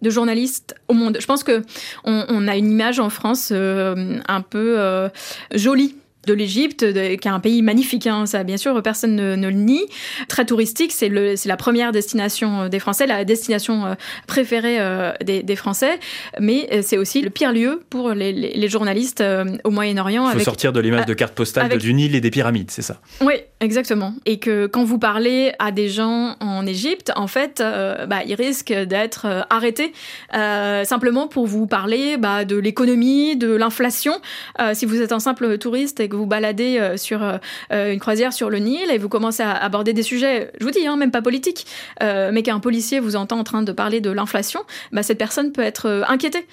de 0.01 0.09
journalistes 0.09 0.75
au 0.87 0.93
monde. 0.93 1.17
Je 1.19 1.25
pense 1.25 1.43
que 1.43 1.63
on, 2.03 2.25
on 2.29 2.47
a 2.47 2.55
une 2.55 2.71
image 2.71 2.99
en 2.99 3.09
France 3.09 3.49
euh, 3.51 4.19
un 4.27 4.41
peu 4.41 4.79
euh, 4.79 5.09
jolie 5.53 5.95
de 6.25 6.33
l'Égypte, 6.33 6.85
qui 6.91 6.99
est 6.99 7.27
un 7.27 7.39
pays 7.39 7.61
magnifique, 7.61 8.07
hein, 8.07 8.25
ça 8.25 8.43
bien 8.43 8.57
sûr 8.57 8.81
personne 8.81 9.15
ne, 9.15 9.35
ne 9.35 9.47
le 9.47 9.53
nie, 9.53 9.85
très 10.27 10.45
touristique, 10.45 10.91
c'est 10.91 11.09
la 11.09 11.57
première 11.57 11.91
destination 11.91 12.61
euh, 12.61 12.69
des 12.69 12.79
Français, 12.79 13.07
la 13.07 13.25
destination 13.25 13.85
euh, 13.85 13.93
préférée 14.27 14.77
euh, 14.79 15.11
des, 15.23 15.43
des, 15.43 15.55
Français, 15.55 15.99
mais 16.39 16.81
c'est 16.83 16.97
aussi 16.97 17.21
le 17.21 17.29
pire 17.29 17.51
lieu 17.51 17.81
pour 17.89 18.11
les, 18.11 18.31
les, 18.31 18.53
les 18.53 18.69
journalistes 18.69 19.23
au 19.63 19.69
Moyen-Orient. 19.69 20.29
Il 20.31 20.37
faut 20.39 20.45
sortir 20.45 20.71
de 20.71 20.79
l'image 20.79 21.05
de 21.05 21.13
carte 21.13 21.33
postale 21.33 21.65
avec... 21.65 21.79
du 21.79 21.93
Nil 21.93 22.15
et 22.15 22.21
des 22.21 22.31
pyramides, 22.31 22.71
c'est 22.71 22.81
ça? 22.81 23.01
Oui, 23.21 23.33
exactement. 23.59 24.13
Et 24.25 24.39
que 24.39 24.67
quand 24.67 24.83
vous 24.83 24.99
parlez 24.99 25.51
à 25.59 25.71
des 25.71 25.89
gens 25.89 26.35
en 26.39 26.65
Égypte, 26.65 27.11
en 27.15 27.27
fait, 27.27 27.61
euh, 27.61 28.05
bah, 28.05 28.19
ils 28.25 28.35
risquent 28.35 28.73
d'être 28.73 29.45
arrêtés 29.49 29.93
euh, 30.33 30.83
simplement 30.83 31.27
pour 31.27 31.45
vous 31.47 31.67
parler 31.67 32.17
bah, 32.17 32.45
de 32.45 32.55
l'économie, 32.55 33.35
de 33.35 33.53
l'inflation. 33.53 34.13
Euh, 34.59 34.73
si 34.73 34.85
vous 34.85 35.01
êtes 35.01 35.11
un 35.11 35.19
simple 35.19 35.57
touriste 35.57 35.99
et 35.99 36.08
que 36.09 36.15
vous 36.15 36.25
baladez 36.25 36.77
euh, 36.77 36.97
sur 36.97 37.23
euh, 37.23 37.37
euh, 37.71 37.93
une 37.93 37.99
croisière 37.99 38.33
sur 38.33 38.49
le 38.49 38.59
Nil 38.59 38.91
et 38.91 38.97
vous 38.97 39.09
commencez 39.09 39.43
à 39.43 39.51
aborder 39.51 39.93
des 39.93 40.03
sujets, 40.03 40.51
je 40.59 40.65
vous 40.65 40.71
dis, 40.71 40.85
hein, 40.85 40.97
même 40.97 41.11
pas 41.11 41.21
politiques, 41.21 41.65
mais 42.01 42.43
qu'un 42.43 42.59
policier 42.59 42.99
vous 42.99 43.15
entend 43.15 43.39
en 43.39 43.43
train 43.43 43.61
de 43.61 43.71
parler 43.71 44.01
de 44.01 44.09
l'inflation, 44.09 44.61
bah, 44.91 45.03
cette 45.03 45.17
personne 45.17 45.51
peut 45.51 45.61
être 45.61 46.03
inquiétée, 46.07 46.45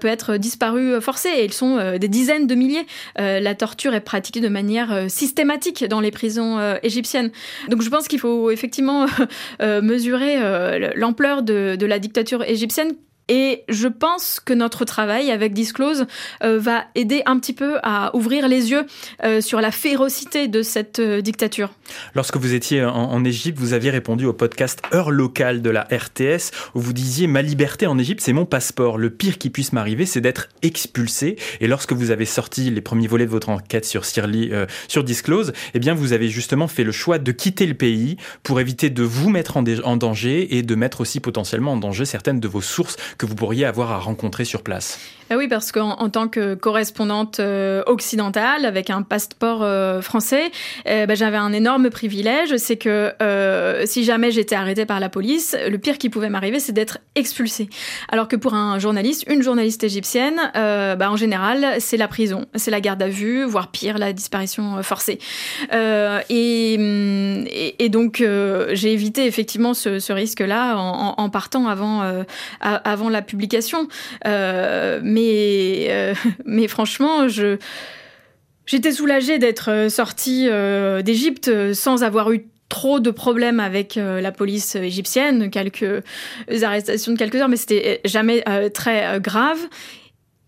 peut 0.00 0.08
être 0.08 0.36
disparue 0.36 1.00
forcée. 1.00 1.28
Et 1.36 1.44
ils 1.44 1.52
sont 1.52 1.96
des 1.98 2.08
dizaines 2.08 2.46
de 2.46 2.54
milliers. 2.54 2.86
la 3.16 3.54
torture 3.54 3.94
est 3.94 4.00
pratiquée 4.00 4.40
de 4.40 4.48
manière 4.48 5.06
systématique 5.08 5.84
dans 5.84 6.00
les 6.00 6.10
prisons 6.10 6.58
égyptiennes. 6.82 7.30
Donc 7.68 7.82
je 7.82 7.90
pense 7.90 8.08
qu'il 8.08 8.18
faut 8.18 8.50
effectivement 8.50 9.06
mesurer 9.60 10.92
l'ampleur 10.96 11.42
de, 11.42 11.76
de 11.76 11.86
la 11.86 11.98
dictature 11.98 12.42
égyptienne 12.42 12.94
et 13.28 13.64
je 13.68 13.88
pense 13.88 14.38
que 14.38 14.52
notre 14.52 14.84
travail 14.84 15.30
avec 15.30 15.54
Disclose 15.54 16.06
euh, 16.42 16.58
va 16.58 16.84
aider 16.94 17.22
un 17.24 17.38
petit 17.38 17.54
peu 17.54 17.78
à 17.82 18.14
ouvrir 18.14 18.48
les 18.48 18.70
yeux 18.70 18.84
euh, 19.22 19.40
sur 19.40 19.60
la 19.62 19.70
férocité 19.70 20.46
de 20.46 20.62
cette 20.62 20.98
euh, 20.98 21.22
dictature. 21.22 21.72
Lorsque 22.14 22.36
vous 22.36 22.52
étiez 22.52 22.84
en, 22.84 23.24
Égypte, 23.24 23.58
vous 23.58 23.72
aviez 23.72 23.90
répondu 23.90 24.26
au 24.26 24.34
podcast 24.34 24.82
Heure 24.92 25.10
locale 25.10 25.62
de 25.62 25.70
la 25.70 25.82
RTS 25.82 26.50
où 26.74 26.80
vous 26.80 26.92
disiez 26.92 27.26
Ma 27.26 27.40
liberté 27.40 27.86
en 27.86 27.98
Égypte, 27.98 28.20
c'est 28.20 28.34
mon 28.34 28.44
passeport. 28.44 28.98
Le 28.98 29.08
pire 29.08 29.38
qui 29.38 29.48
puisse 29.48 29.72
m'arriver, 29.72 30.04
c'est 30.04 30.20
d'être 30.20 30.48
expulsé. 30.62 31.36
Et 31.60 31.66
lorsque 31.66 31.92
vous 31.92 32.10
avez 32.10 32.26
sorti 32.26 32.70
les 32.70 32.80
premiers 32.82 33.06
volets 33.06 33.24
de 33.26 33.30
votre 33.30 33.48
enquête 33.48 33.86
sur, 33.86 34.04
Sirli, 34.04 34.50
sur 34.88 35.04
Disclose, 35.04 35.52
eh 35.72 35.78
bien, 35.78 35.94
vous 35.94 36.12
avez 36.12 36.28
justement 36.28 36.68
fait 36.68 36.84
le 36.84 36.92
choix 36.92 37.18
de 37.18 37.32
quitter 37.32 37.66
le 37.66 37.74
pays 37.74 38.16
pour 38.42 38.60
éviter 38.60 38.90
de 38.90 39.02
vous 39.02 39.30
mettre 39.30 39.56
en 39.56 39.96
danger 39.96 40.56
et 40.56 40.62
de 40.62 40.74
mettre 40.74 41.00
aussi 41.00 41.20
potentiellement 41.20 41.72
en 41.72 41.76
danger 41.76 42.04
certaines 42.04 42.40
de 42.40 42.48
vos 42.48 42.62
sources 42.62 42.96
que 43.18 43.26
vous 43.26 43.34
pourriez 43.34 43.64
avoir 43.64 43.92
à 43.92 43.98
rencontrer 43.98 44.44
sur 44.44 44.62
place. 44.62 44.98
Ah 45.30 45.36
oui, 45.38 45.48
parce 45.48 45.72
qu'en 45.72 45.92
en 45.92 46.10
tant 46.10 46.28
que 46.28 46.54
correspondante 46.54 47.40
euh, 47.40 47.82
occidentale 47.86 48.66
avec 48.66 48.90
un 48.90 49.00
passeport 49.00 49.62
euh, 49.62 50.02
français, 50.02 50.50
euh, 50.86 51.06
bah, 51.06 51.14
j'avais 51.14 51.38
un 51.38 51.52
énorme 51.52 51.88
privilège, 51.88 52.56
c'est 52.58 52.76
que 52.76 53.12
euh, 53.22 53.86
si 53.86 54.04
jamais 54.04 54.30
j'étais 54.30 54.54
arrêtée 54.54 54.84
par 54.84 55.00
la 55.00 55.08
police, 55.08 55.56
le 55.66 55.78
pire 55.78 55.96
qui 55.96 56.10
pouvait 56.10 56.28
m'arriver, 56.28 56.60
c'est 56.60 56.72
d'être 56.72 56.98
expulsée. 57.14 57.70
Alors 58.10 58.28
que 58.28 58.36
pour 58.36 58.52
un 58.52 58.78
journaliste, 58.78 59.24
une 59.26 59.42
journaliste 59.42 59.82
égyptienne, 59.82 60.38
bah, 60.54 61.10
en 61.10 61.16
général, 61.16 61.76
c'est 61.78 61.96
la 61.96 62.08
prison, 62.08 62.44
c'est 62.54 62.70
la 62.70 62.80
garde 62.80 63.02
à 63.02 63.08
vue, 63.08 63.44
voire 63.44 63.68
pire, 63.68 63.96
la 63.96 64.12
disparition 64.12 64.82
forcée. 64.82 65.18
Et, 65.72 66.78
donc, 67.88 68.22
j'ai 68.72 68.92
évité 68.92 69.26
effectivement 69.26 69.72
ce, 69.74 70.12
risque-là 70.12 70.76
en, 70.76 71.28
partant 71.30 71.66
avant, 71.68 72.02
la 72.60 73.22
publication. 73.22 73.88
Euh, 75.22 76.14
mais 76.44 76.68
franchement, 76.68 77.28
je, 77.28 77.58
j'étais 78.66 78.92
soulagée 78.92 79.38
d'être 79.38 79.70
euh, 79.70 79.88
sortie 79.88 80.48
euh, 80.50 81.02
d'Égypte 81.02 81.50
sans 81.74 82.02
avoir 82.02 82.32
eu 82.32 82.46
trop 82.68 82.98
de 82.98 83.10
problèmes 83.10 83.60
avec 83.60 83.94
la 83.94 84.32
police 84.32 84.74
égyptienne, 84.74 85.48
quelques 85.50 86.02
arrestations 86.62 87.12
de 87.12 87.18
quelques 87.18 87.36
heures, 87.36 87.48
mais 87.48 87.58
c'était 87.58 88.00
jamais 88.04 88.42
très 88.70 89.20
grave. 89.20 89.58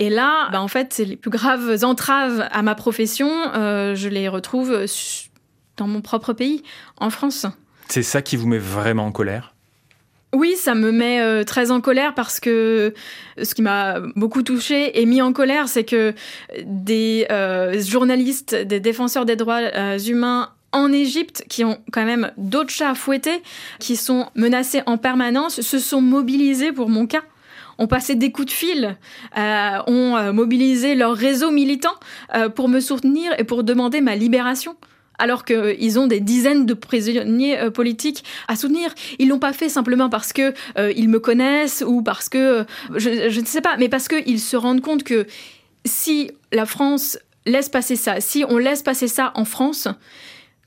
Et 0.01 0.11
là, 0.11 0.49
bah, 0.51 0.61
en 0.61 0.67
fait, 0.67 0.99
les 0.99 1.15
plus 1.15 1.31
graves 1.31 1.85
entraves 1.85 2.49
à 2.51 2.63
ma 2.63 2.75
profession, 2.75 3.29
je 3.55 4.09
les 4.09 4.29
retrouve 4.29 4.87
dans 5.77 5.87
mon 5.87 6.01
propre 6.01 6.33
pays, 6.33 6.65
en 6.97 7.11
France. 7.11 7.47
C'est 7.89 8.03
ça 8.03 8.23
qui 8.23 8.37
vous 8.37 8.49
met 8.49 8.59
vraiment 8.59 9.07
en 9.07 9.13
colère? 9.13 9.56
Oui, 10.35 10.55
ça 10.57 10.75
me 10.75 10.93
met 10.93 11.21
euh, 11.21 11.45
très 11.45 11.71
en 11.71 11.81
colère 11.81 12.15
parce 12.15 12.41
que 12.41 12.93
ce 13.43 13.55
qui 13.55 13.63
m'a 13.63 14.01
beaucoup 14.17 14.43
touchée 14.43 15.01
et 15.01 15.07
mis 15.07 15.23
en 15.23 15.33
colère, 15.33 15.69
c'est 15.69 15.85
que 15.85 16.15
des 16.65 17.27
euh, 17.31 17.81
journalistes, 17.81 18.55
des 18.55 18.81
défenseurs 18.81 19.25
des 19.25 19.37
droits 19.37 19.61
euh, 19.61 19.99
humains 19.99 20.51
en 20.73 20.93
Égypte, 20.93 21.45
qui 21.49 21.65
ont 21.65 21.79
quand 21.91 22.05
même 22.05 22.33
d'autres 22.37 22.71
chats 22.71 22.91
à 22.91 22.95
fouetter, 22.95 23.43
qui 23.79 23.97
sont 23.97 24.27
menacés 24.35 24.83
en 24.85 24.99
permanence, 24.99 25.63
se 25.63 25.79
sont 25.79 26.03
mobilisés 26.03 26.73
pour 26.73 26.89
mon 26.89 27.07
cas 27.07 27.23
ont 27.79 27.87
passé 27.87 28.15
des 28.15 28.33
coups 28.33 28.49
de 28.49 28.53
fil, 28.53 28.97
ont 29.37 30.33
mobilisé 30.33 30.95
leur 30.95 31.15
réseau 31.15 31.51
militant 31.51 31.93
pour 32.55 32.71
me 32.71 32.81
soutenir 32.81 33.35
et 33.37 33.45
pour 33.45 33.65
demander 33.65 34.01
ma 34.01 34.17
libération 34.17 34.77
alors 35.19 35.45
qu'ils 35.45 35.99
ont 35.99 36.07
des 36.07 36.21
dizaines 36.21 36.67
de 36.67 36.75
prisonniers 36.75 37.59
euh, 37.59 37.71
politiques 37.71 38.25
à 38.49 38.57
soutenir. 38.57 38.95
Ils 39.19 39.29
l'ont 39.29 39.39
pas 39.39 39.53
fait 39.53 39.69
simplement 39.69 40.09
parce 40.09 40.33
que 40.33 40.55
euh, 40.79 40.93
ils 40.97 41.09
me 41.09 41.21
connaissent 41.21 41.85
ou 41.87 42.03
parce 42.03 42.29
que 42.29 42.39
euh, 42.39 42.65
je, 42.97 43.41
ne 43.41 43.47
sais 43.47 43.61
pas, 43.61 43.77
mais 43.79 43.89
parce 43.89 44.09
qu'ils 44.09 44.41
se 44.41 44.57
rendent 44.57 44.81
compte 44.81 45.05
que 45.05 45.27
si 45.85 46.31
la 46.53 46.67
France 46.67 47.19
laisse 47.45 47.69
passer 47.69 47.97
ça, 47.97 48.21
si 48.21 48.45
on 48.49 48.59
laisse 48.59 48.83
passer 48.83 49.09
ça 49.09 49.33
en 49.35 49.45
France, 49.45 49.89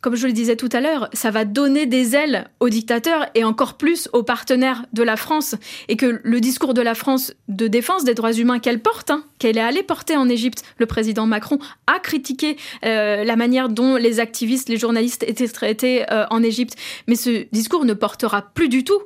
comme 0.02 0.16
je 0.16 0.28
le 0.28 0.34
disais 0.34 0.56
tout 0.56 0.70
à 0.72 0.80
l'heure, 0.80 1.10
ça 1.14 1.30
va 1.30 1.44
donner 1.44 1.86
des 1.86 2.16
ailes 2.16 2.50
aux 2.60 2.70
dictateurs 2.70 3.28
et 3.36 3.44
encore 3.44 3.76
plus 3.76 4.08
aux 4.14 4.24
partenaires 4.24 4.86
de 4.94 5.04
la 5.04 5.18
France. 5.18 5.56
Et 5.90 5.98
que 5.98 6.22
le 6.24 6.40
discours 6.40 6.74
de 6.74 6.82
la 6.82 6.96
France 6.96 7.34
de 7.50 7.68
défense 7.68 8.06
des 8.06 8.14
droits 8.14 8.32
humains 8.32 8.60
qu'elle 8.60 8.80
porte, 8.80 9.12
hein, 9.12 9.24
qu'elle 9.40 9.58
est 9.58 9.62
allée 9.62 9.84
porter 9.84 10.16
en 10.16 10.30
Égypte, 10.30 10.64
le 10.78 10.86
président 10.86 11.26
Macron 11.26 11.60
a 11.88 12.00
critiqué 12.00 12.56
euh, 12.86 13.26
la 13.26 13.36
manière 13.36 13.68
dont 13.68 13.98
les 13.98 14.22
activistes, 14.22 14.70
les 14.70 14.78
journalistes 14.78 15.24
étaient 15.24 15.48
traités 15.50 16.10
euh, 16.12 16.26
en 16.30 16.44
Égypte. 16.44 16.76
Mais 17.08 17.16
ce 17.16 17.46
discours 17.52 17.84
ne 17.84 17.94
portera 17.94 18.42
plus 18.54 18.70
du 18.70 18.84
tout 18.84 19.02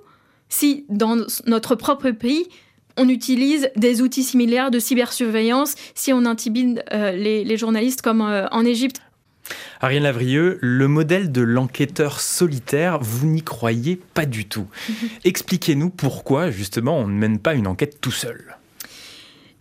si 0.50 0.86
dans 0.90 1.18
notre 1.48 1.74
propre 1.74 2.12
pays, 2.12 2.48
on 2.96 3.10
utilise 3.10 3.72
des 3.76 4.04
outils 4.04 4.22
similaires 4.22 4.70
de 4.70 4.78
cybersurveillance, 4.78 5.74
si 5.96 6.14
on 6.14 6.26
intimide 6.26 6.84
euh, 6.94 7.12
les, 7.14 7.58
journalistes 7.58 8.04
comme 8.04 8.22
en 8.22 8.64
Égypte. 8.64 9.02
Ariane 9.82 10.04
Lavrieux, 10.04 10.58
le 10.62 10.88
modèle 10.88 11.32
de 11.32 11.42
l'enquêteur 11.42 12.22
solitaire, 12.22 13.00
vous 13.00 13.28
n'y 13.28 13.42
croyez 13.42 14.00
pas 14.14 14.26
du 14.26 14.46
tout. 14.46 14.68
Expliquez-nous 15.24 15.90
pourquoi, 15.90 16.52
justement, 16.52 16.98
on 16.98 17.08
ne 17.08 17.14
mène 17.14 17.40
pas 17.40 17.54
une 17.54 17.68
enquête 17.68 18.00
tout 18.02 18.12
seul 18.12 18.58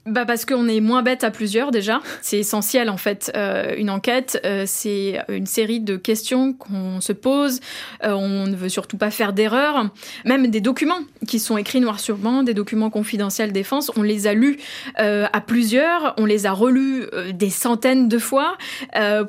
bah 0.04 0.24
parce 0.24 0.44
qu'on 0.44 0.66
est 0.66 0.80
moins 0.80 1.02
bête 1.02 1.22
à 1.22 1.30
plusieurs 1.30 1.70
déjà. 1.70 2.00
C'est 2.22 2.38
essentiel 2.38 2.90
en 2.90 2.96
fait. 2.96 3.30
Euh, 3.36 3.74
une 3.76 3.88
enquête, 3.88 4.40
euh, 4.44 4.64
c'est 4.66 5.20
une 5.28 5.46
série 5.46 5.78
de 5.78 5.96
questions 5.96 6.54
qu'on 6.54 7.00
se 7.00 7.12
pose. 7.12 7.60
Euh, 8.02 8.12
on 8.12 8.46
ne 8.48 8.56
veut 8.56 8.68
surtout 8.68 8.96
pas 8.96 9.12
faire 9.12 9.32
d'erreurs. 9.32 9.90
Même 10.24 10.48
des 10.48 10.60
documents 10.60 10.98
qui 11.28 11.38
sont 11.38 11.56
écrits 11.56 11.80
noir 11.80 12.00
sur 12.00 12.16
blanc, 12.16 12.42
des 12.42 12.54
documents 12.54 12.90
confidentiels 12.90 13.52
défense, 13.52 13.92
on 13.96 14.02
les 14.02 14.26
a 14.26 14.34
lus 14.34 14.58
à 14.96 15.40
plusieurs, 15.40 16.14
on 16.16 16.24
les 16.24 16.46
a 16.46 16.52
relus 16.52 17.06
des 17.32 17.50
centaines 17.50 18.08
de 18.08 18.18
fois 18.18 18.56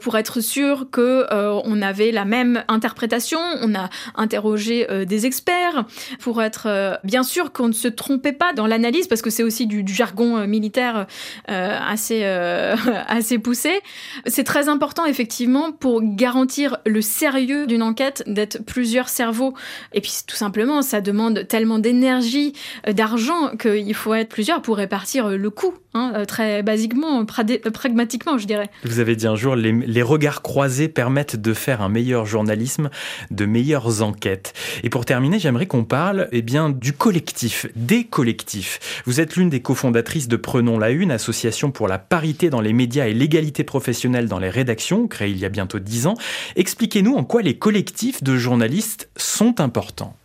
pour 0.01 0.17
être 0.17 0.41
sûr 0.41 0.87
que 0.91 1.25
on 1.31 1.81
avait 1.81 2.11
la 2.11 2.25
même 2.25 2.63
interprétation. 2.67 3.39
On 3.61 3.75
a 3.75 3.89
interrogé 4.15 4.87
des 5.05 5.25
experts 5.25 5.85
pour 6.19 6.41
être 6.41 6.99
bien 7.03 7.23
sûr 7.23 7.51
qu'on 7.51 7.67
ne 7.67 7.73
se 7.73 7.87
trompait 7.87 8.33
pas 8.33 8.53
dans 8.53 8.67
l'analyse 8.67 9.07
parce 9.07 9.21
que 9.21 9.29
c'est 9.29 9.43
aussi 9.43 9.67
du 9.67 9.83
jargon 9.87 10.47
militaire 10.47 10.62
militaire 10.63 11.07
euh, 11.49 11.77
assez, 11.85 12.21
euh, 12.23 12.75
assez 13.07 13.37
poussé. 13.37 13.81
C'est 14.25 14.45
très 14.45 14.69
important, 14.69 15.05
effectivement, 15.05 15.73
pour 15.73 16.01
garantir 16.01 16.77
le 16.85 17.01
sérieux 17.01 17.67
d'une 17.67 17.83
enquête, 17.83 18.23
d'être 18.27 18.63
plusieurs 18.63 19.09
cerveaux. 19.09 19.53
Et 19.93 19.99
puis, 19.99 20.13
tout 20.25 20.37
simplement, 20.37 20.81
ça 20.81 21.01
demande 21.01 21.47
tellement 21.49 21.79
d'énergie, 21.79 22.53
euh, 22.87 22.93
d'argent, 22.93 23.57
qu'il 23.57 23.93
faut 23.93 24.13
être 24.13 24.29
plusieurs 24.29 24.61
pour 24.61 24.77
répartir 24.77 25.29
le 25.29 25.49
coût, 25.49 25.73
hein, 25.93 26.23
très 26.27 26.63
basiquement, 26.63 27.25
pragmatiquement, 27.25 28.37
je 28.37 28.47
dirais. 28.47 28.69
Vous 28.85 28.99
avez 28.99 29.17
dit 29.17 29.27
un 29.27 29.35
jour, 29.35 29.55
les, 29.55 30.01
regards 30.01 30.41
croisés 30.41 30.87
permettent 30.87 31.35
de 31.35 31.53
faire 31.53 31.81
un 31.81 31.89
meilleur 31.89 32.25
journalisme, 32.25 32.89
de 33.31 33.45
meilleures 33.45 34.01
enquêtes. 34.01 34.53
Et 34.83 34.89
pour 34.89 35.05
terminer, 35.05 35.39
j'aimerais 35.39 35.65
qu'on 35.65 35.83
parle 35.83 36.29
eh 36.31 36.41
bien, 36.41 36.69
du 36.69 36.93
collectif, 36.93 37.67
des 37.75 38.05
collectifs. 38.05 39.01
Vous 39.05 39.19
êtes 39.19 39.35
l'une 39.35 39.49
des 39.49 39.61
cofondatrices 39.61 40.27
de 40.27 40.37
Prenons 40.53 40.77
la 40.77 40.91
Une, 40.91 41.09
association 41.09 41.71
pour 41.71 41.87
la 41.87 41.97
parité 41.97 42.51
dans 42.51 42.61
les 42.61 42.73
médias 42.73 43.07
et 43.07 43.13
l'égalité 43.15 43.63
professionnelle 43.63 44.27
dans 44.27 44.37
les 44.37 44.51
rédactions, 44.51 45.07
créée 45.07 45.31
il 45.31 45.39
y 45.39 45.45
a 45.45 45.49
bientôt 45.49 45.79
dix 45.79 46.05
ans. 46.05 46.13
Expliquez-nous 46.55 47.15
en 47.15 47.23
quoi 47.23 47.41
les 47.41 47.57
collectifs 47.57 48.21
de 48.23 48.37
journalistes 48.37 49.09
sont 49.17 49.59
importants. 49.59 50.15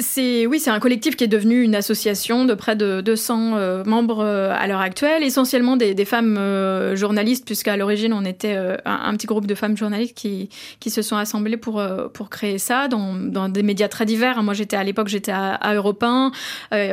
C'est 0.00 0.46
oui, 0.46 0.60
c'est 0.60 0.70
un 0.70 0.78
collectif 0.78 1.16
qui 1.16 1.24
est 1.24 1.28
devenu 1.28 1.60
une 1.60 1.74
association 1.74 2.44
de 2.44 2.54
près 2.54 2.76
de 2.76 3.00
200 3.00 3.56
euh, 3.56 3.82
membres 3.84 4.20
euh, 4.20 4.54
à 4.56 4.68
l'heure 4.68 4.80
actuelle, 4.80 5.24
essentiellement 5.24 5.76
des, 5.76 6.04
femmes 6.04 6.36
euh, 6.38 6.94
journalistes, 6.94 7.44
puisqu'à 7.44 7.76
l'origine 7.76 8.12
on 8.12 8.24
était 8.24 8.56
un, 8.84 9.12
petit 9.16 9.26
groupe 9.26 9.48
de 9.48 9.56
femmes 9.56 9.76
journalistes 9.76 10.14
qui, 10.14 10.48
se 10.88 11.02
sont 11.02 11.16
assemblées 11.16 11.56
pour, 11.56 11.82
créer 12.30 12.58
ça 12.58 12.86
dans, 12.86 13.48
des 13.48 13.64
médias 13.64 13.88
très 13.88 14.06
divers. 14.06 14.40
Moi 14.44 14.54
j'étais 14.54 14.76
à 14.76 14.84
l'époque 14.84 15.08
j'étais 15.08 15.32
à, 15.32 15.54
à 15.54 15.74
Europe 15.74 16.04
1, 16.04 16.30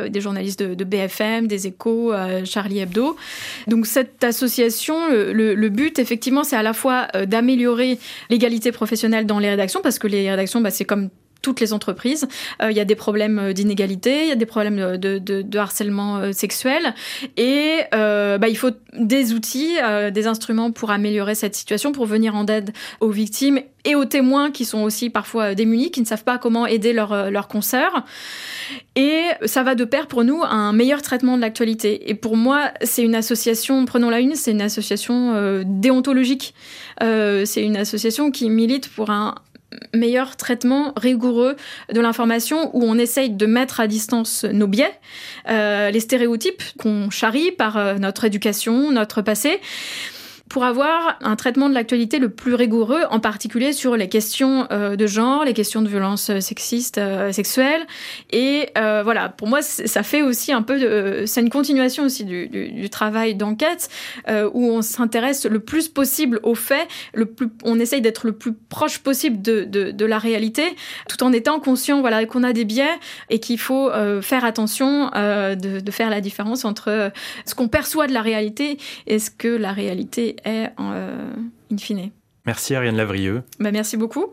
des 0.09 0.21
journalistes 0.21 0.63
de, 0.63 0.73
de, 0.73 0.83
BFM, 0.83 1.45
des 1.45 1.67
Échos, 1.67 2.11
Charlie 2.43 2.79
Hebdo. 2.79 3.17
Donc 3.67 3.85
cette 3.85 4.23
association, 4.23 5.11
le, 5.11 5.53
le 5.53 5.69
but 5.69 5.99
effectivement 5.99 6.43
c'est 6.43 6.57
à 6.57 6.63
la 6.63 6.73
fois 6.73 7.05
d'améliorer 7.27 7.99
l'égalité 8.31 8.71
professionnelle 8.71 9.27
dans 9.27 9.37
les 9.37 9.51
rédactions, 9.51 9.81
parce 9.83 9.99
que 9.99 10.07
les 10.07 10.31
rédactions 10.31 10.61
bah, 10.61 10.71
c'est 10.71 10.85
comme 10.85 11.09
toutes 11.45 11.59
les 11.59 11.73
entreprises. 11.73 12.27
Euh, 12.59 12.71
il 12.71 12.77
y 12.77 12.79
a 12.79 12.85
des 12.85 12.95
problèmes 12.95 13.37
euh, 13.37 13.53
d'inégalité, 13.53 14.23
il 14.23 14.29
y 14.29 14.31
a 14.31 14.35
des 14.35 14.47
problèmes 14.47 14.97
de, 14.97 15.57
harcèlement 15.57 16.17
euh, 16.17 16.31
sexuel. 16.31 16.95
Et 17.37 17.81
bah, 17.91 18.47
il 18.49 18.57
faut 18.57 18.71
des 18.93 19.33
outils, 19.33 19.75
des 20.11 20.27
instruments 20.27 20.71
pour 20.71 20.89
améliorer 20.89 21.35
cette 21.35 21.55
situation, 21.55 21.91
pour 21.91 22.05
venir 22.05 22.35
en 22.35 22.45
aide 22.47 22.71
aux 22.99 23.09
victimes 23.09 23.59
et 23.83 23.95
aux 23.95 24.05
témoins 24.05 24.51
qui 24.51 24.65
sont 24.65 24.81
aussi 24.83 25.09
parfois 25.09 25.53
démunis, 25.53 25.91
qui 25.91 26.01
ne 26.01 26.05
savent 26.05 26.23
pas 26.23 26.37
comment 26.37 26.65
aider 26.65 26.91
leurs 26.91 27.29
leur 27.29 27.47
consoeurs. 27.47 28.03
Et 28.95 29.23
ça 29.45 29.63
va 29.63 29.75
de 29.75 29.85
pair 29.85 30.07
pour 30.07 30.23
nous 30.23 30.41
un 30.43 30.73
meilleur 30.73 31.01
traitement 31.01 31.35
de 31.37 31.41
l'actualité. 31.41 32.09
Et 32.09 32.15
pour 32.15 32.35
moi, 32.35 32.71
c'est 32.81 33.03
une 33.03 33.15
association, 33.15 33.85
prenons 33.85 34.09
la 34.09 34.19
une, 34.19 34.35
c'est 34.35 34.51
une 34.51 34.61
association 34.61 35.63
déontologique. 35.65 36.53
c'est 36.99 37.63
une 37.63 37.77
association 37.77 38.31
qui 38.31 38.49
milite 38.49 38.89
pour 38.89 39.09
un, 39.09 39.35
meilleur 39.93 40.35
traitement 40.35 40.93
rigoureux 40.95 41.55
de 41.93 41.99
l'information 41.99 42.75
où 42.75 42.83
on 42.83 42.97
essaye 42.97 43.29
de 43.29 43.45
mettre 43.45 43.79
à 43.79 43.87
distance 43.87 44.43
nos 44.43 44.67
biais, 44.67 44.93
euh, 45.49 45.91
les 45.91 45.99
stéréotypes 45.99 46.63
qu'on 46.77 47.09
charrie 47.09 47.51
par 47.51 47.77
euh, 47.77 47.95
notre 47.95 48.25
éducation, 48.25 48.91
notre 48.91 49.21
passé 49.21 49.59
pour 50.49 50.63
avoir 50.63 51.17
un 51.21 51.35
traitement 51.35 51.69
de 51.69 51.73
l'actualité 51.73 52.19
le 52.19 52.29
plus 52.29 52.53
rigoureux, 52.53 53.01
en 53.09 53.19
particulier 53.19 53.73
sur 53.73 53.97
les 53.97 54.07
questions 54.07 54.67
euh, 54.71 54.95
de 54.95 55.07
genre, 55.07 55.43
les 55.43 55.53
questions 55.53 55.81
de 55.81 55.89
violence 55.89 56.31
sexistes, 56.39 56.99
euh, 56.99 57.31
sexuelles. 57.31 57.85
Et 58.31 58.69
euh, 58.77 59.01
voilà, 59.03 59.29
pour 59.29 59.47
moi, 59.47 59.61
ça 59.63 60.03
fait 60.03 60.21
aussi 60.21 60.53
un 60.53 60.61
peu, 60.61 61.25
c'est 61.25 61.41
une 61.41 61.49
continuation 61.49 62.03
aussi 62.03 62.25
du, 62.25 62.47
du, 62.47 62.69
du 62.69 62.89
travail 62.89 63.35
d'enquête 63.35 63.89
où 64.53 64.71
on 64.71 64.81
s'intéresse 64.81 65.45
le 65.45 65.59
plus 65.59 65.89
possible 65.89 66.39
aux 66.43 66.55
faits, 66.55 66.87
le 67.13 67.25
plus, 67.25 67.47
on 67.63 67.79
essaye 67.79 68.01
d'être 68.01 68.25
le 68.25 68.33
plus 68.33 68.53
proche 68.53 68.99
possible 68.99 69.41
de, 69.41 69.63
de, 69.63 69.91
de, 69.91 70.05
la 70.05 70.19
réalité, 70.19 70.63
tout 71.09 71.23
en 71.23 71.33
étant 71.33 71.59
conscient, 71.59 72.01
voilà, 72.01 72.25
qu'on 72.25 72.43
a 72.43 72.53
des 72.53 72.65
biais 72.65 72.85
et 73.29 73.39
qu'il 73.39 73.59
faut 73.59 73.89
faire 74.21 74.45
attention 74.45 75.07
de, 75.09 75.79
de, 75.79 75.91
faire 75.91 76.09
la 76.09 76.21
différence 76.21 76.65
entre 76.65 77.11
ce 77.45 77.55
qu'on 77.55 77.67
perçoit 77.67 78.07
de 78.07 78.13
la 78.13 78.21
réalité 78.21 78.77
et 79.07 79.19
ce 79.19 79.29
que 79.29 79.47
la 79.47 79.71
réalité 79.71 80.34
est 80.43 80.71
euh, 80.79 81.33
in 81.71 81.77
fine. 81.77 82.11
Merci 82.45 82.75
Ariane 82.75 82.95
Lavrieux. 82.95 83.43
Bah, 83.59 83.71
merci 83.71 83.97
beaucoup. 83.97 84.27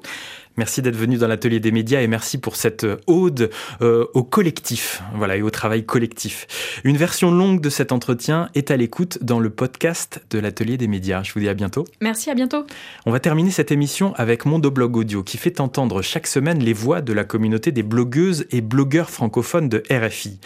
Merci 0.56 0.82
d'être 0.82 0.96
venu 0.96 1.16
dans 1.16 1.28
l'atelier 1.28 1.60
des 1.60 1.72
médias 1.72 2.02
et 2.02 2.06
merci 2.06 2.38
pour 2.38 2.56
cette 2.56 2.84
euh, 2.84 2.98
ode 3.06 3.50
euh, 3.80 4.06
au 4.14 4.22
collectif, 4.22 5.02
voilà, 5.14 5.36
et 5.36 5.42
au 5.42 5.50
travail 5.50 5.84
collectif. 5.84 6.46
Une 6.84 6.96
version 6.96 7.30
longue 7.30 7.60
de 7.60 7.70
cet 7.70 7.90
entretien 7.90 8.50
est 8.54 8.70
à 8.70 8.76
l'écoute 8.76 9.18
dans 9.22 9.40
le 9.40 9.50
podcast 9.50 10.22
de 10.30 10.38
l'atelier 10.38 10.76
des 10.76 10.88
médias. 10.88 11.22
Je 11.22 11.32
vous 11.32 11.40
dis 11.40 11.48
à 11.48 11.54
bientôt. 11.54 11.84
Merci, 12.00 12.30
à 12.30 12.34
bientôt. 12.34 12.66
On 13.06 13.12
va 13.12 13.20
terminer 13.20 13.50
cette 13.50 13.72
émission 13.72 14.12
avec 14.16 14.44
Mondoblog 14.44 14.96
Audio 14.96 15.22
qui 15.22 15.38
fait 15.38 15.60
entendre 15.60 16.02
chaque 16.02 16.26
semaine 16.26 16.58
les 16.58 16.74
voix 16.74 17.00
de 17.00 17.12
la 17.12 17.24
communauté 17.24 17.72
des 17.72 17.82
blogueuses 17.82 18.46
et 18.50 18.60
blogueurs 18.60 19.10
francophones 19.10 19.68
de 19.68 19.82
RFI. 19.90 20.38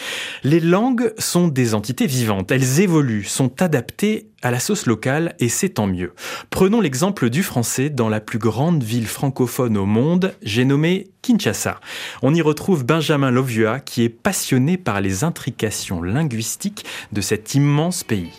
Les 0.45 0.61
langues 0.61 1.13
sont 1.19 1.49
des 1.49 1.75
entités 1.75 2.07
vivantes, 2.07 2.51
elles 2.53 2.81
évoluent, 2.81 3.25
sont 3.25 3.61
adaptées 3.61 4.29
à 4.43 4.51
la 4.51 4.61
sauce 4.61 4.87
locale 4.87 5.35
et 5.41 5.49
c'est 5.49 5.71
tant 5.71 5.87
mieux. 5.87 6.13
Prenons 6.51 6.81
l'exemple 6.81 7.31
du 7.31 7.43
français 7.43 7.91
dans 7.91 8.09
la 8.09 8.21
plus 8.21 8.39
grande 8.39 8.83
ville 8.83 9.07
francophone 9.07 9.77
au 9.77 9.87
monde 9.87 9.96
j'ai 10.43 10.65
nommé 10.65 11.09
Kinshasa. 11.23 11.81
On 12.23 12.35
y 12.35 12.43
retrouve 12.43 12.85
Benjamin 12.85 13.31
Lovua 13.31 13.81
qui 13.81 14.05
est 14.05 14.09
passionné 14.09 14.77
par 14.77 15.01
les 15.01 15.25
intrications 15.25 16.03
linguistiques 16.03 16.85
de 17.13 17.21
cet 17.21 17.55
immense 17.55 18.05
pays. 18.05 18.33